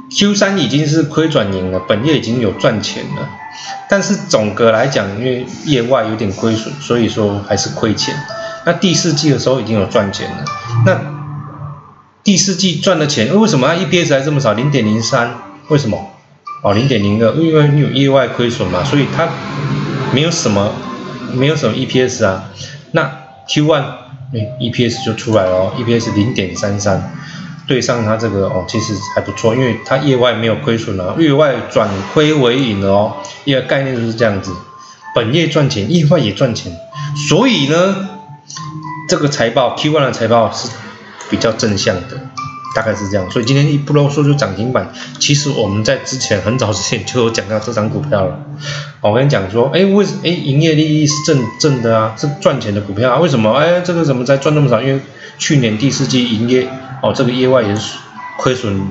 [0.09, 3.29] Q 三已经是亏转盈了，本业已经有赚钱了，
[3.87, 8.15] 但是总个来讲，因为业外有点亏损，所以说还是亏钱。
[8.65, 10.43] 那第四季的时候已经有赚钱了，
[10.87, 11.18] 那。
[12.29, 14.53] 第四季赚的钱，为什么它 EPS 还这么少？
[14.53, 15.33] 零点零三，
[15.69, 16.11] 为什么？
[16.61, 19.27] 哦，零点零二，因为你有意外亏损嘛，所以它
[20.13, 20.71] 没有什么，
[21.33, 22.51] 没有什么 EPS 啊。
[22.91, 23.11] 那
[23.47, 23.81] Q one，
[24.35, 27.15] 哎，EPS 就出来了哦，EPS 零点三三，
[27.65, 33.13] 对上它这个哦，其实还不错，因为它业外没有亏损了，业外转亏为盈了哦，
[33.45, 34.51] 一个概念就是这样子，
[35.15, 36.71] 本业赚钱，业外也赚钱，
[37.27, 38.07] 所以呢。
[39.07, 40.69] 这个财报 Q1 的财报是
[41.29, 42.19] 比较正向的，
[42.75, 43.29] 大概是这样。
[43.29, 44.91] 所以今天一不啰嗦就涨停板。
[45.19, 48.39] 其实我们在之前很早之前就有讲到这张股票了。
[49.01, 53.53] 我跟你讲说，哎，为什哎营业利益是正正的啊，是赚钱的股票啊，为什么？
[53.53, 54.81] 哎，这个怎么才赚那么少？
[54.81, 55.01] 因为
[55.37, 56.67] 去年第四季营业
[57.01, 57.97] 哦，这个业外也是
[58.37, 58.81] 亏损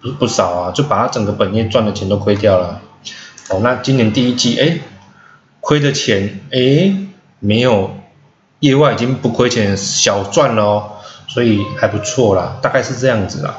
[0.00, 2.80] 不不少啊，就把它整个本业赚的钱都亏掉了。
[3.50, 4.78] 哦，那今年第一季哎，
[5.60, 6.94] 亏的钱哎
[7.40, 7.90] 没有。
[8.60, 10.90] 业外已经不亏钱，小赚了哦，
[11.28, 13.54] 所以还不错啦，大概是这样子啦。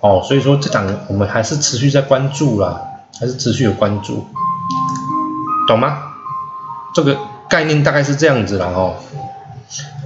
[0.00, 2.80] 哦，所以说这档我们还是持续在关注啦，
[3.18, 4.26] 还是持续有关注，
[5.66, 5.98] 懂吗？
[6.94, 7.18] 这个
[7.48, 8.96] 概念大概是这样子啦哦。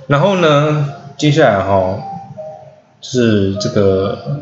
[0.07, 1.99] 然后呢，接下来哈
[3.01, 4.41] 是这个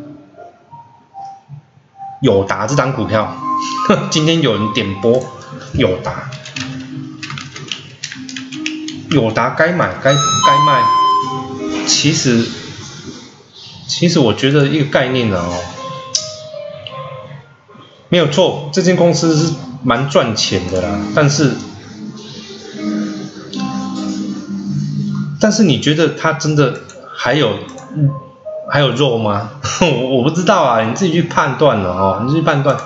[2.21, 3.35] 友达这档股票，
[4.11, 5.21] 今天有人点播
[5.75, 6.31] 友达。
[9.11, 10.83] 友达该买该该卖，
[11.89, 12.47] 其实
[13.89, 15.55] 其实我觉得一个概念呢哦，
[18.11, 21.53] 没有错，这间公司是蛮赚钱的啦，但是
[25.41, 26.83] 但是你觉得它真的
[27.17, 27.59] 还有
[28.71, 29.51] 还有肉吗？
[29.81, 32.77] 我 我不知道啊，你自己去判断了哦，你自己判断。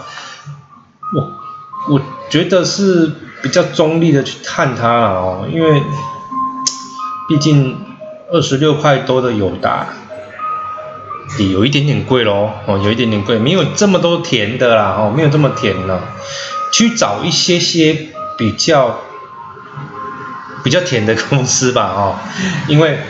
[1.14, 3.12] 我我觉得是
[3.42, 5.82] 比较中立的去看它了哦，因为。
[7.28, 7.78] 毕竟
[8.32, 9.88] 二十六块多的友达，
[11.38, 16.00] 也有一点点贵喽，哦，有一点点贵，没有这么多甜的啦，哦，没有这么甜了，
[16.72, 18.06] 去找一些些
[18.38, 19.00] 比较
[20.64, 22.16] 比较甜的公司吧，哦，
[22.68, 23.00] 因为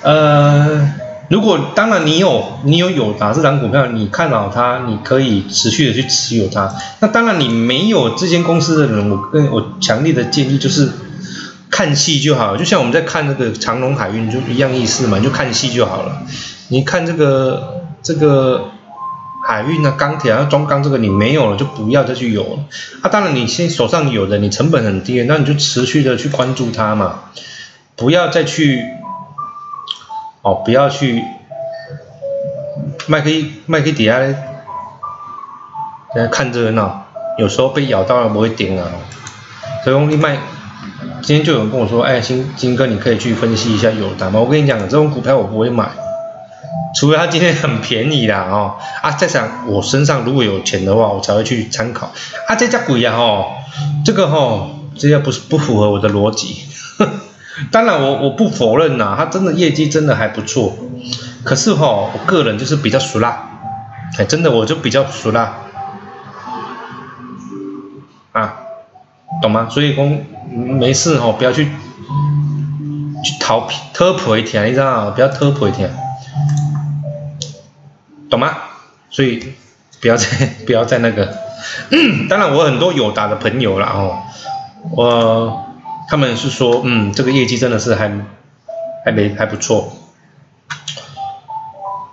[0.00, 0.90] 呃，
[1.28, 6.74] 如果当然你有你有友达这张股票，你看好它，你可以持续的去持有它。
[7.00, 10.90] 那当然你没有这间公司的人，我跟我强烈的建议就是。
[11.76, 16.22] 看戏就好，就像我们在看那个长隆海运就一样意思嘛，就看戏就好了。
[16.68, 18.70] 你看这个这个
[19.46, 22.60] 海运啊、钢铁啊、中钢这个你没有了，就不要再去有了。
[23.02, 27.24] 啊，当然你现手上有的，你成本很低，那你就持续的去关注它嘛，
[27.94, 28.82] 不要再去
[30.40, 31.22] 哦，不要去
[33.06, 34.34] 卖可以卖可以底下来
[36.28, 37.04] 看热闹，
[37.36, 38.88] 有时候被咬到了不会顶啊，
[39.84, 40.38] 所以你卖。
[41.26, 44.38] 今天就有人跟我说，哎，金金哥，你可以去分析一下友达吗？
[44.38, 45.90] 我跟你讲，这种股票我不会买，
[46.94, 52.12] 除非它今天很便宜啦，哦，啊，在想我身上如果有钱的话，我才会去参考。
[52.46, 53.46] 啊，这家鬼呀，哦，
[54.04, 56.58] 这个哦，这家不是不符合我的逻辑。
[57.72, 60.78] 当然，我我不否认呐，它真的业绩真的还不错。
[61.42, 63.48] 可是哈，我个人就是比较熟辣，
[64.16, 65.56] 哎，真的我就比较熟辣，
[69.42, 69.68] 懂吗？
[69.70, 70.24] 所以公。
[70.48, 75.10] 没事哦，不要去去逃避、偷赔钱，你知道？
[75.10, 75.90] 不要偷赔钱，
[78.30, 78.56] 懂吗？
[79.10, 79.54] 所以
[80.00, 80.26] 不要再
[80.64, 81.36] 不要再那个。
[82.30, 84.22] 当然，我很多友达的朋友了哦，
[84.92, 85.66] 我
[86.08, 88.08] 他们是说，嗯，这个业绩真的是还
[89.04, 89.92] 还没还不错。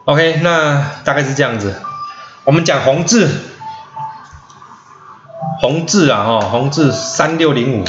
[0.05, 1.75] OK，那大概是这样子。
[2.45, 3.29] 我们讲红字，
[5.59, 7.85] 宏志啊，哈，红字三六零五。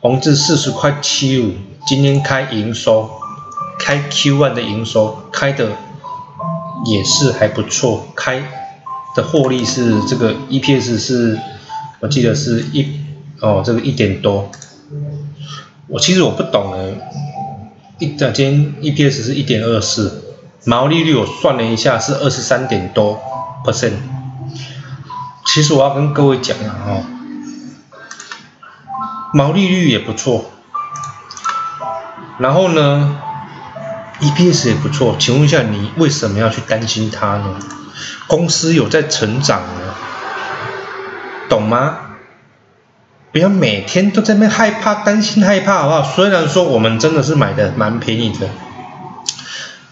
[0.00, 1.52] 宏志四十块七五，
[1.86, 3.10] 今天开营收，
[3.78, 5.70] 开 Q1 的营收开的
[6.84, 8.42] 也是还不错，开
[9.14, 11.38] 的获利是这个 EPS 是，
[12.00, 13.00] 我记得是一
[13.40, 14.48] 哦这个一点多，
[15.88, 16.94] 我其实我不懂呢，
[17.98, 23.20] 一今天 EPS 是一点二四，毛利率我算了一下是二十三点多
[23.64, 23.94] percent，
[25.46, 27.02] 其实我要跟各位讲啊哈。
[29.32, 30.50] 毛利率也不错，
[32.38, 33.18] 然后呢
[34.20, 37.58] ，EPS 也不错，请问一下你为什么要去担心它呢？
[38.28, 39.94] 公司有在成长呢，
[41.50, 41.98] 懂吗？
[43.32, 46.02] 不要每天都在那害怕、担心、害怕，好不好？
[46.02, 48.48] 虽然说我们真的是买的蛮便宜的，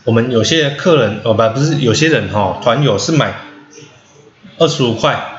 [0.04, 3.34] 我们有些客人哦不不是有些人哈，团友是买
[4.58, 5.32] 二十五块。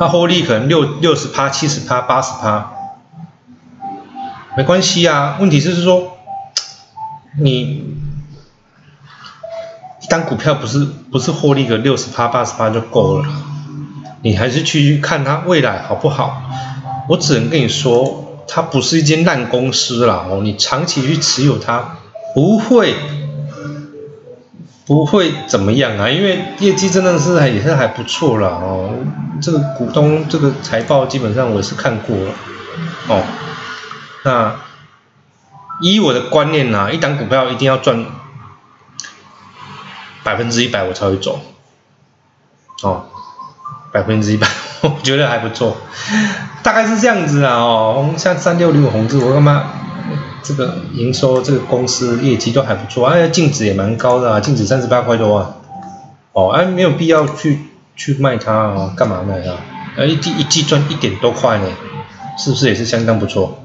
[0.00, 2.72] 那获利可能六六十趴、七十趴、八十趴，
[4.56, 5.36] 没关系啊。
[5.38, 6.16] 问题就是说，
[7.38, 7.84] 你
[10.00, 13.28] 一单股票不是不是获利个六十趴、八十趴就够了，
[14.22, 16.44] 你还是去看它未来好不好？
[17.06, 21.98] 我只能跟你说，它不是一间烂公司啦哦，你长期去持有它
[22.34, 22.94] 不会。
[24.90, 28.90] 不会怎么样啊，因为业绩真的是还也是还不错了哦。
[29.40, 32.32] 这个股东这个财报基本上我是看过了
[33.06, 33.22] 哦。
[34.24, 34.56] 那
[35.80, 38.04] 以我的观念呐，一档股票一定要赚
[40.24, 41.40] 百分之一百我才会走，
[42.82, 43.04] 哦，
[43.92, 44.48] 百分之一百，
[44.80, 45.76] 我觉得还不错，
[46.64, 49.66] 大概是这样子啊哦，像三六零五红字，我干嘛？
[50.42, 55.56] 这个营收，这个公司业绩都还不错，哎，净值也蛮高的啊，净值三十八块多啊，
[56.32, 57.60] 哦，哎，没有必要去
[57.96, 59.54] 去卖它啊，干嘛卖它？
[59.96, 61.66] 哎，一季一季赚一点多块呢，
[62.38, 63.58] 是不是也是相当不错？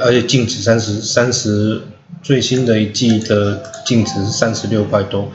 [0.00, 1.82] 而且净值三十三十，
[2.22, 5.28] 最新的一季的净值是三十六块多，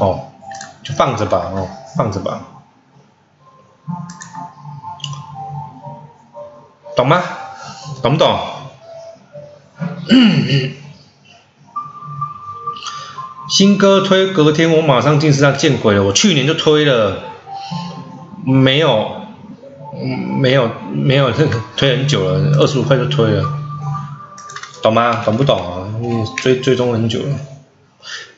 [0.00, 0.20] 哦，
[0.82, 2.40] 就放着吧，哦，放着吧，
[6.96, 7.22] 懂吗？
[8.02, 8.55] 懂不懂？
[13.48, 17.22] 新歌推隔天我马上进市场见鬼了，我去年就推了，
[18.44, 19.22] 没有，
[20.40, 21.32] 没有没有
[21.76, 23.44] 推很久了，二十五块就推了，
[24.82, 25.22] 懂吗？
[25.24, 25.88] 懂不懂啊？
[26.36, 27.38] 追追踪很久了，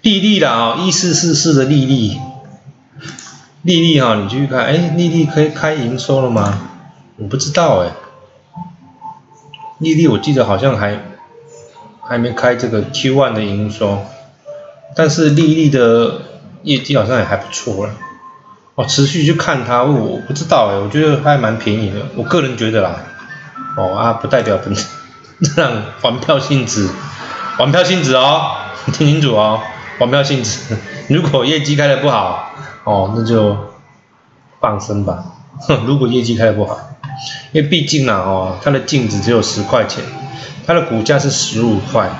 [0.02, 2.18] 丽丽的啊，一四四四的丽丽，
[3.62, 6.60] 丽丽哈，你继续看，哎，丽丽可以开营收了吗？
[7.16, 7.92] 我不知道哎，
[9.78, 11.07] 丽丽我记得好像还。
[12.08, 13.98] 还没开这个 Q1 的营收，
[14.96, 16.22] 但是丽丽的
[16.62, 17.92] 业绩好像也还不错了。
[18.74, 22.96] 哦，持续去看它，我不知道哎，我觉得还蛮便宜的，我个人觉得啦。
[23.76, 26.88] 哦啊，不代表本这样玩票性质，
[27.58, 28.40] 玩票性质哦，
[28.94, 29.60] 听清楚哦，
[29.98, 30.76] 玩票性质。
[31.10, 32.52] 如果业绩开的不好，
[32.84, 33.56] 哦，那就
[34.60, 35.24] 放生吧。
[35.60, 36.78] 哼 如果业绩开的不好，
[37.52, 40.02] 因为毕竟啊，哦，它的净值只有十块钱。
[40.68, 42.10] 它的股价是十五块，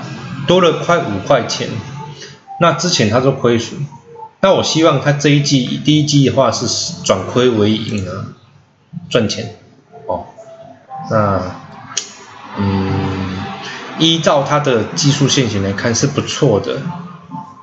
[0.47, 1.69] 多了快五块钱。
[2.59, 3.85] 那之前它做亏损，
[4.41, 6.65] 那我希望它这一季第一季的话是
[7.03, 8.25] 转亏为盈啊，
[9.07, 9.55] 赚钱
[10.07, 10.25] 哦。
[11.11, 11.39] 那
[12.57, 13.37] 嗯，
[13.99, 16.81] 依照它的技术线型来看是不错的，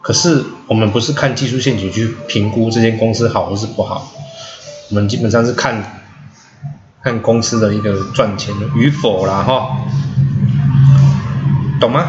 [0.03, 4.13] 可是我们不是看技术线型去评估这间公司好或是不好，
[4.91, 6.01] 我们基本上是看
[7.03, 9.77] 看公司的一个赚钱与否啦哈。
[11.81, 12.07] 懂吗？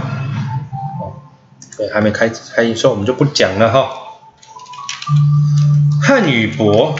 [0.99, 1.13] 哦，
[1.77, 3.89] 对，还没开开营收，我们就不讲了哈。
[6.01, 6.95] 汉语博，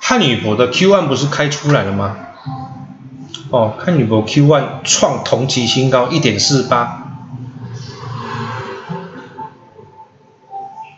[0.00, 2.16] 汉语博的 Q one 不是开出来了吗？
[3.50, 7.02] 哦，汉语博 Q one 创同期新高一点四八，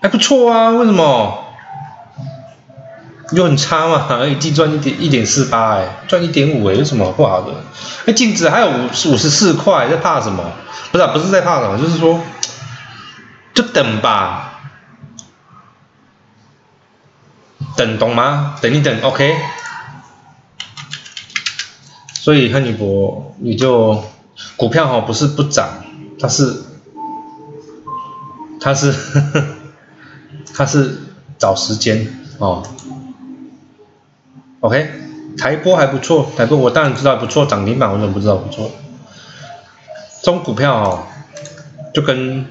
[0.03, 1.45] 还不错啊，为什么？
[3.33, 7.53] 又很差嘛，一季赚一点一点四八哎，赚一点五哎，有什么不好的？
[8.07, 10.45] 哎，净值还有五五十四块，在怕什么？
[10.91, 12.21] 不是，不是在怕什么，就是说，
[13.55, 14.61] 就等吧，
[17.77, 18.57] 等懂吗？
[18.61, 19.37] 等一等，OK。
[22.13, 24.05] 所以汉尼博，你就
[24.57, 25.69] 股票哈，不是不涨，
[26.21, 26.65] 它是，
[28.61, 28.93] 它是，
[30.55, 30.99] 它是
[31.39, 32.07] 找时间
[32.39, 32.63] 哦。
[34.61, 34.91] OK，
[35.39, 38.71] 台波还不错，台波我当然知道不错，涨停板我怎么不知道不错？
[40.23, 41.07] 这种股票哦，
[41.95, 42.45] 就跟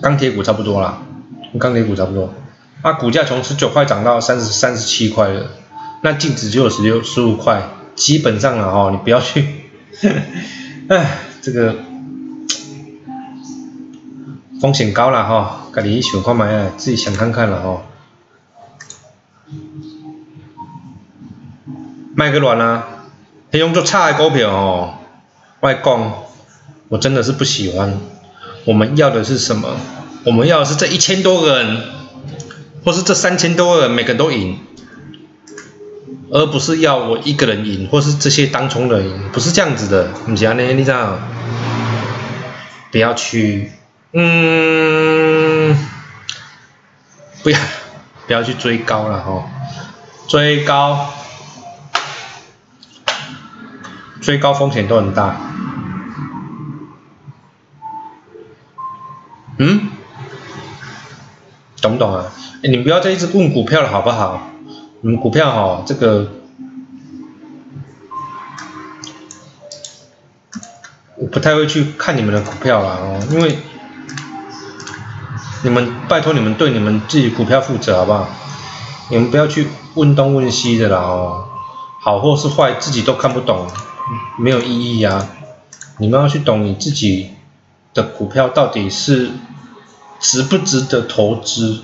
[0.00, 1.02] 钢铁股差不多啦，
[1.50, 2.32] 跟钢铁股差不多。
[2.82, 5.50] 啊，股价从十九块涨到三十三十七块了，
[6.02, 7.60] 那净值只有十六十五块，
[7.96, 9.44] 基本上了哈，你不要去，
[10.88, 11.74] 哎，这个
[14.60, 17.82] 风险高了哈，赶紧想看买啊，自己想看看了哈。
[22.18, 22.82] 卖个卵啊！
[23.52, 24.94] 黑用做差的股票哦，
[25.60, 26.12] 外讲，
[26.88, 27.96] 我真的是不喜欢。
[28.64, 29.76] 我们要的是什么？
[30.24, 31.80] 我们要的是这一千多个人，
[32.84, 34.58] 或是这三千多个人，每个人都赢，
[36.32, 40.08] 而不是要我一个人赢，或是这些当冲的赢，不是这样子的。
[40.26, 40.62] 你讲呢？
[40.72, 41.20] 你讲，
[42.90, 43.70] 不要去，
[44.12, 45.78] 嗯，
[47.44, 47.58] 不要，
[48.26, 49.48] 不要去追高了哈，
[50.26, 51.14] 追高。
[54.20, 55.36] 最高风险都很大，
[59.58, 59.88] 嗯，
[61.80, 62.24] 懂不懂啊？
[62.62, 64.50] 哎，你不要再一直问股票了，好不好？
[65.00, 66.28] 你们股票哈，这个
[71.16, 73.58] 我不太会去看你们的股票了哦，因为
[75.62, 78.28] 你们拜托你们对你们自己股票负责好不好？
[79.10, 81.44] 你们不要去问东问西的啦哦，
[82.00, 83.66] 好或是坏自己都看不懂。
[84.38, 85.26] 没有意义呀！
[85.98, 87.30] 你们要去懂你自己
[87.92, 89.30] 的股票到底是
[90.20, 91.82] 值不值得投资，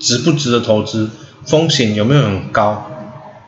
[0.00, 1.10] 值不值得投资，
[1.44, 2.90] 风险有没有很高？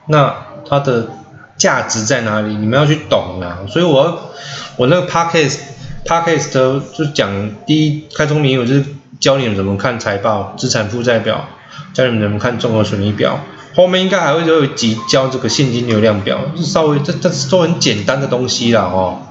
[0.07, 0.35] 那
[0.69, 1.09] 它的
[1.57, 3.61] 价值在哪里，你们要去懂啊。
[3.69, 4.31] 所以我
[4.77, 5.59] 我那个 podcast
[6.05, 8.85] podcast 就讲第一开宗明义，我就是
[9.19, 11.49] 教你们怎么看财报、资产负债表，
[11.93, 13.39] 教你们怎么看综合损益表。
[13.75, 19.23] 后面应该还会有一集教这个现金流量表，稍微这这都很简单的东西啦哦，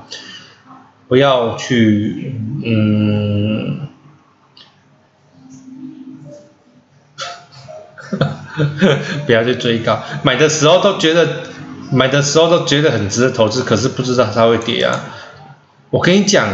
[1.08, 3.80] 不要去嗯，
[9.26, 11.28] 不要去追高，买的时候都觉得
[11.92, 15.04] 买的时候都觉得很值得投资，可是不知道它会跌啊。
[15.90, 16.48] 我跟你讲，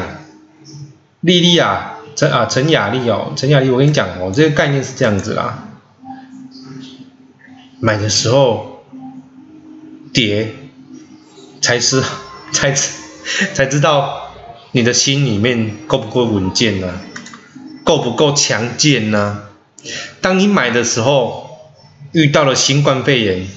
[1.20, 5.65] 丽丽啊，陈啊陈雅丽哦，陈雅丽，我跟你讲哦，这个概念是这样子啦。
[7.86, 8.84] 买的时候
[10.12, 10.56] 跌，
[11.62, 12.02] 才是
[12.52, 12.74] 才
[13.54, 14.32] 才知道
[14.72, 17.00] 你的心里面够不够稳健呢？
[17.84, 19.44] 够不够强健呢？
[20.20, 21.60] 当你买的时候
[22.12, 23.48] 遇到了新冠肺炎，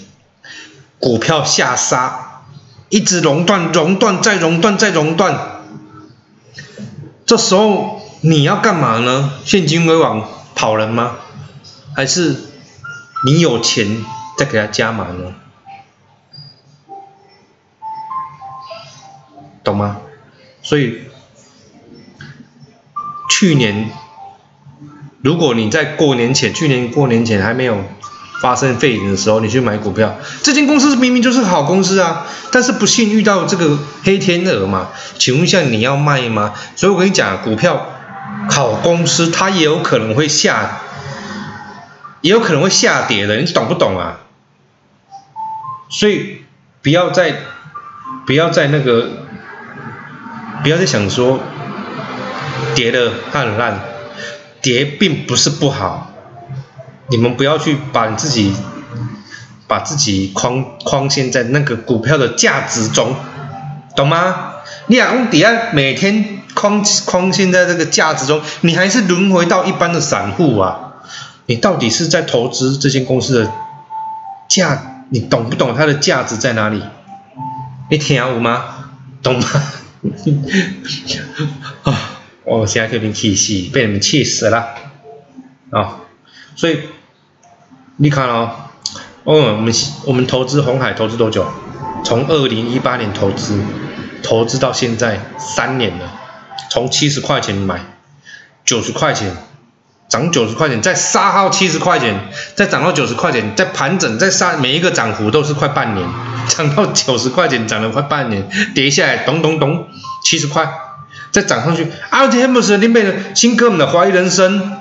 [0.99, 2.43] 股票下杀，
[2.91, 5.63] 一直熔断，熔断再熔断再熔断，
[7.25, 9.33] 这时候你要干嘛呢？
[9.47, 11.17] 现金为王跑人吗？
[11.97, 12.37] 还是
[13.25, 14.05] 你有钱？
[14.39, 15.35] 再给他加满了，
[19.65, 19.97] 懂吗？
[20.63, 21.01] 所以
[23.29, 23.91] 去年，
[25.23, 27.83] 如果你在过年前，去年过年前还没有
[28.41, 36.55] 发生肺炎的时候，你去买股票，这间公司明明就是好公司啊，但是不幸遇到这个黑天鹅嘛，请问一下你要卖吗？
[36.77, 37.89] 所以我跟你讲，股票
[38.49, 40.79] 好公司它也有可能会下，
[42.21, 44.21] 也有可能会下跌的，你懂不懂啊？
[45.89, 46.45] 所以
[46.83, 47.35] 不要再
[48.27, 49.09] 不要再那个
[50.63, 51.41] 不要再想说
[52.75, 53.81] 跌的很烂，
[54.61, 56.11] 跌并不是不好，
[57.09, 58.53] 你们不要去把自己
[59.67, 63.15] 把自己框框限在那个股票的价值中，
[63.97, 64.55] 懂吗？
[64.87, 70.95] 你讲底下每天框框限在这个价值中，你还是轮回到一般的散户啊？
[71.47, 73.51] 你到底是在投资这间公司的
[74.49, 74.97] 价？
[75.11, 76.83] 你懂不懂它的价值在哪里？
[77.91, 78.91] 你听有吗？
[79.23, 79.47] 懂吗？
[81.85, 82.21] 啊！
[82.45, 84.75] 我现在有点气死，被你们气死了
[85.71, 86.01] 啊！
[86.57, 86.81] 所以
[87.97, 88.71] 你看哦，
[89.25, 89.73] 哦，我们
[90.07, 91.47] 我们投资红海投资多久？
[92.05, 93.61] 从二零一八年投资，
[94.23, 96.13] 投资到现在三年了，
[96.71, 97.81] 从七十块钱买，
[98.65, 99.37] 九十块钱。
[100.09, 102.19] 涨九十块钱，再杀到七十块钱，
[102.55, 106.09] 再涨到九十块钱，再盘整，再杀，每一个涨幅都是快半年，
[106.49, 109.87] 涨到九十块钱，涨了快半年，跌下来，咚咚咚，
[110.25, 110.67] 七十块，
[111.31, 114.79] 再涨上去，阿天姆斯林贝的新哥们的怀疑人生，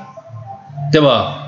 [0.93, 1.43] 对吧？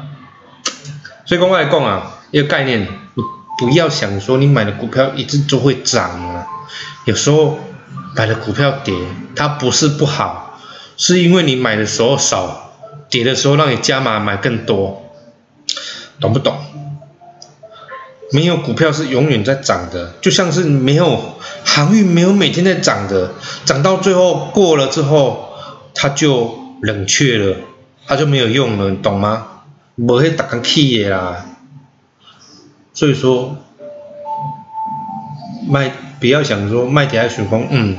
[1.25, 3.23] 所以公开来讲啊，一个概念，你
[3.57, 6.03] 不要想说你买的股票一直都会涨
[6.33, 6.45] 啊，
[7.05, 7.59] 有时候
[8.13, 8.93] 买的股票跌，
[9.37, 10.59] 它不是不好，
[10.97, 12.65] 是因为你买的时候少。
[13.09, 15.03] 跌的时候让你加码买更多，
[16.19, 16.55] 懂不懂？
[18.31, 21.35] 没有股票是永远在涨的，就像是没有
[21.65, 23.31] 航运没有每天在涨的，
[23.65, 25.49] 涨到最后过了之后，
[25.95, 27.57] 它就冷却了，
[28.05, 29.47] 它就没有用了，懂吗？
[29.95, 31.45] 不会打个气的啦。
[32.93, 33.57] 所以说，
[35.67, 37.97] 卖不要想说卖跌还是空，嗯，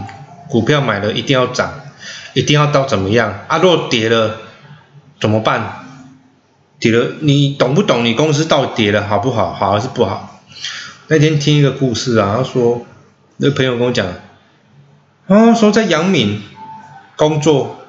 [0.49, 1.73] 股票买了一定要涨，
[2.35, 3.41] 一定要到怎么样？
[3.49, 4.43] 啊，若跌了。
[5.21, 5.85] 怎么办？
[6.79, 8.07] 跌了，你懂不懂？
[8.07, 9.53] 你公司到底跌了好不好？
[9.53, 10.41] 好还是不好？
[11.09, 12.87] 那天听一个故事啊，他说，
[13.37, 14.07] 那个朋友跟我讲，
[15.27, 16.41] 啊，说在阳明
[17.17, 17.85] 工作，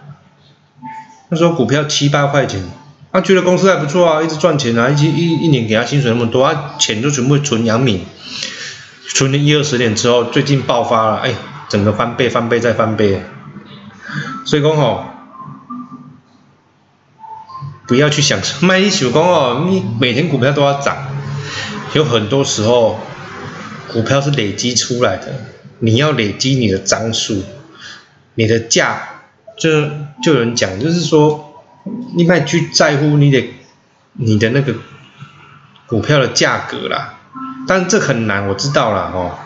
[1.29, 2.61] 那时候股票七八块钱，
[3.13, 8.03] 他觉得公司还不错啊，一直赚钱啊，一一一年给他薪水那么多，他钱就全部存阳明，
[9.07, 11.33] 存了一二十年之后，最近爆发了，哎，
[11.69, 13.21] 整个翻倍，翻倍再翻倍，
[14.45, 15.05] 所以讲吼。
[17.91, 20.95] 不要去想卖一手工哦，你每天股票都要涨，
[21.91, 22.97] 有很多时候
[23.91, 25.27] 股票是累积出来的，
[25.79, 27.43] 你要累积你的张数，
[28.35, 28.97] 你的价，
[29.57, 29.69] 就
[30.23, 31.65] 就有人讲，就是说
[32.15, 33.43] 你卖去在乎你的
[34.13, 34.73] 你的那个
[35.85, 37.15] 股票的价格啦，
[37.67, 39.37] 但这很难，我知道了哦，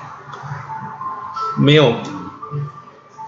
[1.57, 1.95] 没有，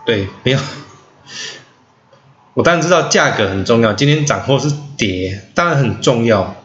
[0.05, 0.59] 对，没有。
[2.53, 6.55] 我当然知道价格很重要，今天涨或是跌当然很重要。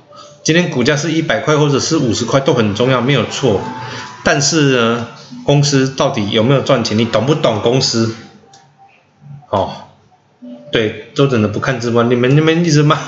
[0.42, 3.60] 今天股价是一百块或者是五十块都很重要，没有错。
[4.24, 5.08] 但是呢，
[5.44, 6.98] 公司到底有没有赚钱？
[6.98, 8.14] 你懂不懂公司？
[9.50, 9.72] 哦，
[10.72, 12.98] 对，周整的不看直播，你们你们一直骂，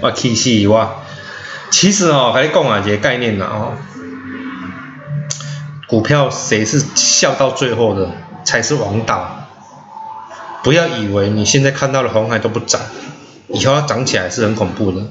[0.00, 1.02] 我气死我。
[1.70, 3.72] 其实哦，还是讲啊，一个概念呐哦。
[5.88, 8.10] 股票谁是笑到最后的
[8.44, 9.48] 才是王道。
[10.62, 12.80] 不要以为你现在看到的红海都不涨，
[13.54, 15.02] 以后要涨起来是很恐怖的。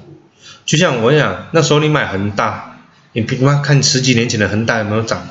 [0.66, 2.78] 就像我讲，那时候你买恒大，
[3.14, 5.28] 你别妈看十几年前的恒大有没有涨？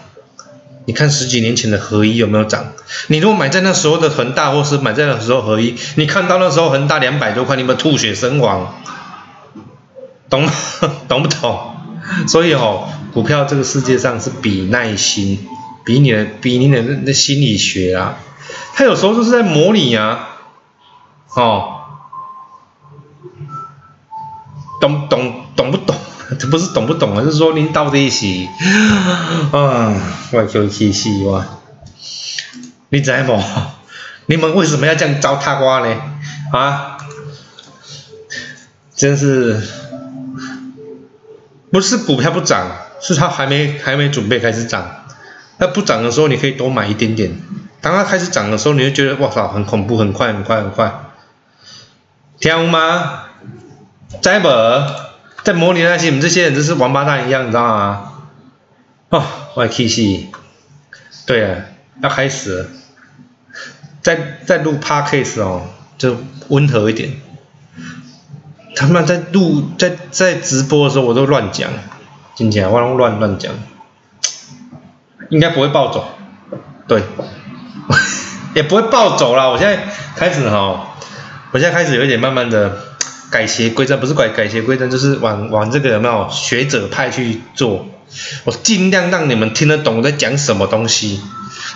[0.84, 2.72] 你看十几年前的合一有没有涨？
[3.06, 8.74] 你如果买在那时候的恒大，或是买在那时候合一，你看到那时候恒大两百多块，你们吐血身亡，
[10.28, 10.48] 懂
[11.06, 11.76] 懂不懂？
[12.26, 15.46] 所以哦，股票这个世界上是比耐心，
[15.84, 18.18] 比你的比你的那那心理学啊，
[18.74, 20.30] 它有时候就是在模拟啊，
[21.36, 21.81] 哦，
[24.82, 25.94] 懂懂懂不懂？
[26.40, 28.26] 这不是懂不懂啊，是说您到底是
[29.56, 29.94] 啊，
[30.32, 31.44] 我就气死我！
[32.88, 33.40] 你知不？
[34.26, 36.02] 你们为什么要这样糟蹋我呢？
[36.52, 36.98] 啊？
[38.96, 39.62] 真是，
[41.70, 42.66] 不是股票不涨，
[43.00, 44.84] 是它还没还没准备开始涨。
[45.58, 47.30] 那不涨的时候，你可以多买一点点；
[47.80, 50.92] 当它开始涨的时候，你就觉得哇操，很恐怖，很快，很快，很快。
[52.40, 53.21] 听吗？
[54.20, 54.48] 在不？
[55.42, 58.12] 在模拟那些你们这些人就是王八蛋一样，你知道吗？
[59.08, 60.26] 哦，我气死！
[61.26, 61.62] 对啊，
[62.00, 62.66] 要开始了。
[64.02, 65.66] 在在录 podcast 哦，
[65.98, 66.16] 就
[66.48, 67.14] 温和一点。
[68.76, 71.70] 他们在录在在直播的时候，我都乱讲，
[72.36, 73.52] 今天我乱乱讲，
[75.28, 76.06] 应该不会暴走，
[76.86, 77.02] 对，
[78.54, 79.48] 也不会暴走啦。
[79.48, 80.94] 我现在开始哈，
[81.50, 82.91] 我现在开始有一点慢慢的。
[83.32, 87.86] 改邪归正不是改改邪归正，就是往往这个有没有学者派去做？
[88.44, 91.20] 我尽量让你们听得懂我在讲什么东西。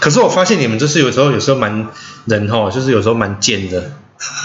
[0.01, 1.89] 可是我发现你们就是有时候有时候蛮
[2.27, 3.93] 人哈，就是有时候蛮贱的，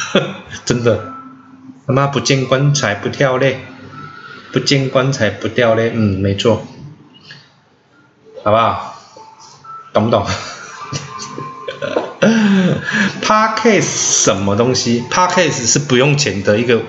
[0.63, 1.13] 真的。
[1.85, 3.59] 他妈不见棺材不掉泪，
[4.53, 6.65] 不见棺材不掉泪，嗯，没错，
[8.43, 8.95] 好不好？
[9.91, 10.25] 懂不懂
[13.21, 16.81] Podcast 什么东西？Podcast 是不用钱的一个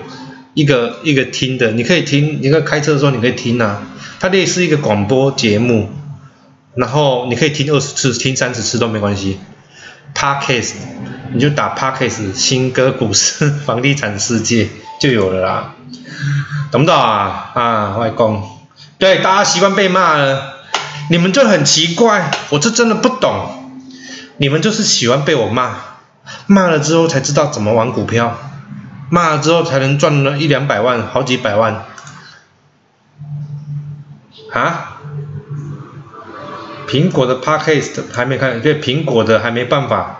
[0.53, 3.81] 一个一个听的，你可以听，你可以开车的时候你可以听啊。
[4.19, 5.89] 它类似一个广播节目，
[6.75, 9.39] 然后你可以听二十次、听三十次都没关系。
[10.13, 10.73] Podcast
[11.33, 14.69] 你就打 Podcast 新歌股市房地产世界
[15.01, 15.73] 就有了啦，
[16.71, 17.51] 懂不懂啊？
[17.55, 18.43] 啊，外公，
[18.99, 20.53] 对，大家习惯被骂了，
[21.09, 23.62] 你们就很奇怪，我这真的不懂。
[24.37, 25.75] 你们就是喜欢被我骂，
[26.47, 28.37] 骂了之后才知道怎么玩股票，
[29.09, 31.85] 骂了之后才能赚了一两百万、好几百万，
[34.51, 34.89] 啊？
[36.87, 40.17] 苹果的 Podcast 还没看，对，苹果的还没办法，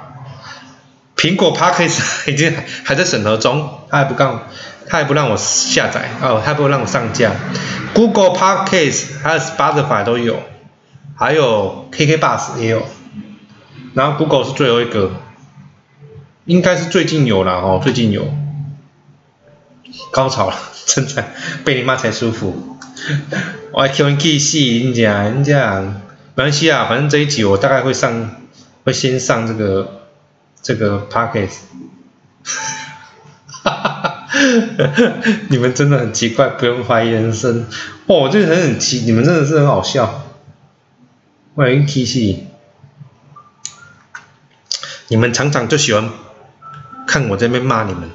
[1.16, 2.02] 苹果 Podcast
[2.32, 2.54] 已经
[2.84, 4.40] 还在审核中，他还不告，
[4.88, 7.32] 他还不让我下载，哦，他不让我上架。
[7.94, 10.40] Google Podcast 还有 Spotify 都有，
[11.16, 12.88] 还有 KK Bus 也有。
[13.94, 15.12] 然后 Google 是最后一个，
[16.46, 18.28] 应该是最近有了哦，最近有
[20.12, 21.26] 高潮了，真的
[21.64, 22.78] 被你骂才舒服。
[23.72, 25.82] 我还听气死人家，人家
[26.36, 28.32] 没关系啊，反正这一集我大概会上，
[28.84, 30.02] 会先上这个
[30.62, 31.58] 这个 Pockets。
[33.48, 34.28] 哈哈哈
[35.50, 37.68] 你们真的很奇怪，不用怀疑人生。
[38.08, 40.24] 哦，我觉得很很奇，你们真的是很好笑。
[41.54, 42.53] 我已经气死。
[45.14, 46.10] 你们常常就喜欢
[47.06, 48.10] 看我这边骂你们，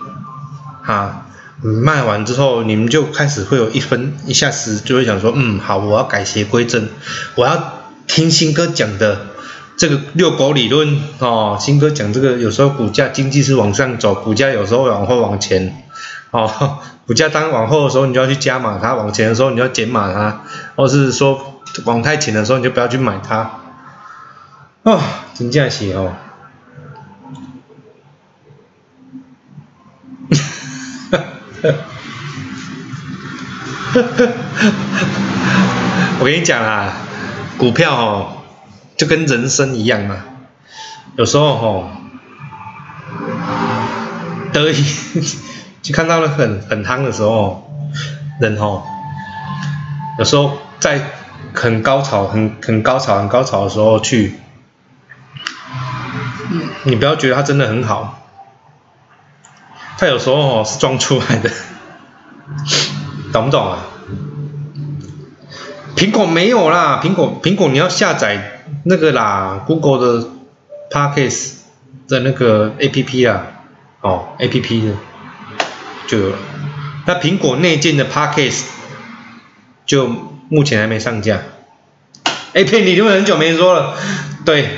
[0.82, 1.26] 啊，
[1.62, 6.88] 骂完之后，你们就开始会有一分一下子就会想说，嗯，好，我要改邪归正，
[7.36, 7.74] 我要
[8.09, 9.26] 听新哥讲的
[9.76, 15.84] 这个遛狗理论哦，新哥讲这个有时候股价经济是往上走，股价有时候往后往前，
[16.32, 20.40] 哦，股价当往后的时候，你就要去加码它，往前的时候你要减码它，
[20.74, 23.61] 或是说往太前的时候你就不要去买它，
[24.82, 25.01] 啊，
[25.36, 26.12] 真这样写哦。
[36.20, 36.92] 我跟你讲啊，
[37.56, 38.28] 股票哦，
[38.96, 40.16] 就跟人生一样嘛。
[41.16, 41.90] 有时候哦，
[44.52, 44.84] 得意
[45.82, 47.68] 就看到了很很夯的时候，
[48.40, 48.82] 人哦，
[50.18, 51.00] 有时候在
[51.54, 54.34] 很高潮、很很高潮、很高潮的时候去，
[56.84, 58.27] 你不要觉得它真的很好。
[59.99, 61.51] 他有时候是装出来的，
[63.32, 63.84] 懂不懂啊？
[65.96, 70.28] 苹果没有啦，苹果苹果你要下载那个啦，Google 的
[70.88, 71.55] Podcast
[72.07, 73.46] 的那个 APP 啊，
[74.01, 74.94] 哦 APP 的
[76.07, 76.38] 就有了。
[77.05, 78.62] 那苹果内建的 Podcast
[79.84, 80.09] 就
[80.49, 81.40] 目前还没上架，
[82.53, 83.96] 哎，骗你，因为很久没说了。
[84.44, 84.68] 对，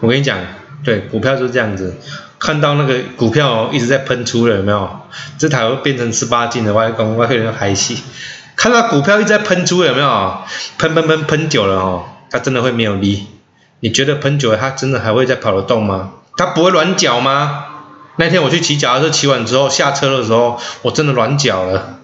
[0.00, 0.38] 我跟你讲，
[0.82, 1.96] 对，股票就是这样子，
[2.38, 5.00] 看到那个股票一直在喷出了，有没有？
[5.38, 8.02] 这台会变成十八禁的外公外人嗨戏。
[8.54, 10.38] 看到股票一直在喷出，有没有？
[10.78, 13.26] 喷喷喷喷久了哦，它真的会没有力。
[13.80, 16.10] 你觉得喷久了，它真的还会再跑得动吗？
[16.36, 17.64] 它不会软脚吗？
[18.16, 21.98] 那天我去骑脚踏车，骑完之后下车的时候，我真的软脚了。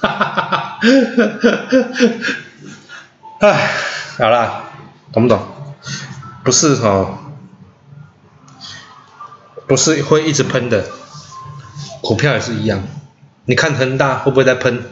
[0.00, 0.78] 哈哈哈哈
[3.40, 3.70] 哎，
[4.18, 4.64] 好了，
[5.12, 5.40] 懂不懂？
[6.42, 7.18] 不是哈，
[9.68, 10.86] 不是会一直喷的，
[12.00, 12.82] 股票也是一样。
[13.44, 14.82] 你看恒大会不会在喷？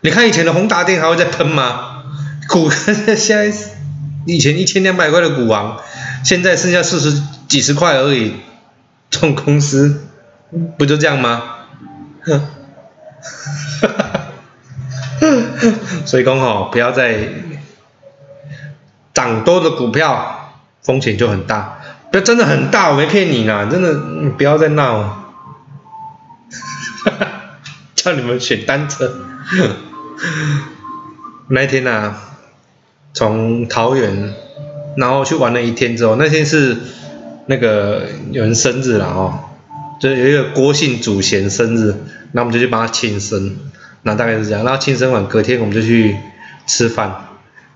[0.00, 2.04] 你看以前的宏达电还会在喷吗？
[2.48, 3.52] 股现在
[4.26, 5.78] 以前一千两百块的股王，
[6.24, 8.36] 现在剩下四十几十块而已。
[9.10, 10.06] 这种公司
[10.78, 11.42] 不就这样吗？
[16.06, 17.28] 所以讲吼，不要再
[19.12, 21.79] 涨多的股票，风险就很大。
[22.12, 25.16] 这真的很大，我没骗你啦，真的，你不要再闹。
[27.94, 29.12] 叫你们选单车。
[31.48, 32.16] 那一天呢，
[33.12, 34.34] 从桃园，
[34.96, 36.76] 然后去玩了一天之后，那天是
[37.46, 39.38] 那个有人生日了哦，
[40.00, 41.94] 就是有一个郭姓祖先生日，
[42.32, 43.56] 那我们就去帮他庆生。
[44.02, 46.16] 那大概是这样，然后庆生完隔天我们就去
[46.66, 47.26] 吃饭，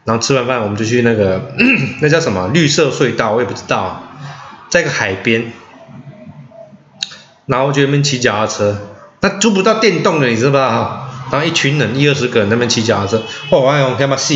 [0.05, 1.53] 然后吃完饭我们就去那个
[2.01, 4.03] 那叫什么绿色隧道，我也不知道，
[4.75, 5.53] 在个海边，
[7.47, 8.77] 然后就那边骑脚踏车，
[9.21, 11.09] 那租不到电动的，你知道吧？
[11.31, 13.23] 然后一群人一二十个人那边骑脚踏车，
[13.53, 14.35] 哇，哎呦，他妈死，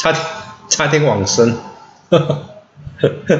[0.00, 0.24] 差点
[0.70, 1.58] 差点往生，
[2.10, 2.28] 呵呵
[3.00, 3.38] 呵呵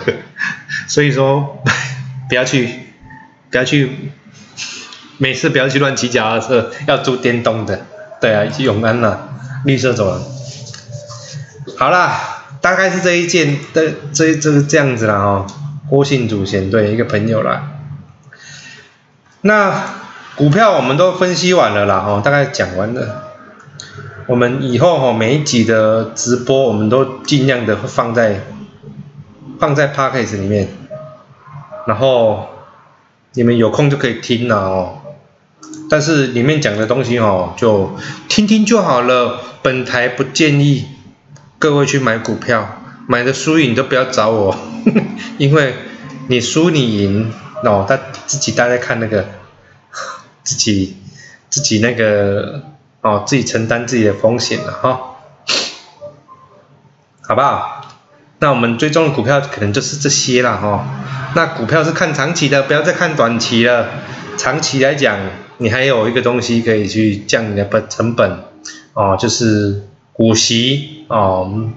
[0.00, 0.12] 呵，
[0.88, 1.62] 所以说。
[2.28, 2.68] 不要去，
[3.50, 4.10] 不要去，
[5.16, 7.86] 每次不要去乱骑脚踏车，要租电动的。
[8.20, 9.30] 对啊，去永安了，
[9.64, 10.20] 绿色走廊。
[11.78, 15.46] 好啦，大概是这一件的这这个这样子了哦。
[15.88, 17.70] 郭姓祖先对一个朋友啦。
[19.42, 19.84] 那
[20.34, 23.28] 股票我们都分析完了啦，哦，大概讲完了。
[24.26, 28.40] 我们以后哈每一集的直播，我们都尽量的放在
[29.60, 30.68] 放在 p a c k a g e 里面。
[31.86, 32.48] 然后
[33.34, 34.98] 你们有空就可以听了哦，
[35.88, 37.96] 但是里面讲的东西哦，就
[38.28, 39.38] 听听就好了。
[39.62, 40.86] 本台不建议
[41.58, 44.56] 各位去买股票，买的输赢都不要找我，
[45.38, 45.74] 因为
[46.28, 47.32] 你输你赢
[47.64, 49.26] 哦，他自己大家看那个，
[50.44, 50.96] 自己
[51.50, 52.62] 自己那个
[53.00, 55.16] 哦，自己承担自己的风险了哈，
[57.22, 57.84] 好不好？
[58.38, 60.86] 那我们追踪的股票可能就是这些了哈。
[61.34, 63.88] 那股票是看长期的，不要再看短期了。
[64.36, 65.18] 长期来讲，
[65.56, 68.44] 你还有一个东西可以去降你的本成本
[68.94, 69.82] 哦，就是
[70.12, 71.70] 股息哦。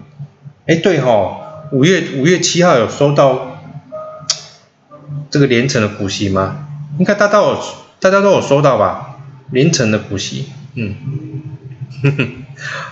[0.68, 3.58] 哎，对哈，五月五月七号有收到
[5.30, 6.68] 这个连城的股息吗？
[7.00, 7.58] 应该大家都
[8.00, 9.16] 大家都有收到吧？
[9.50, 10.96] 连城的股息，嗯，
[12.04, 12.32] 哼哼，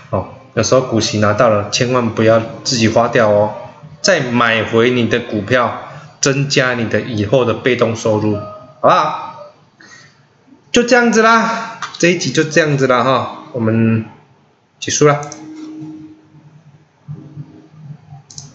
[0.09, 0.29] 哦。
[0.55, 3.53] 有时候股息拿到了，千万不要自己花掉哦，
[4.01, 5.83] 再买回你的股票，
[6.19, 8.41] 增加你的以后的被动收入，好
[8.81, 9.35] 不好？
[10.71, 14.05] 就这样子啦，这一集就这样子了哈，我们
[14.79, 15.21] 结束了。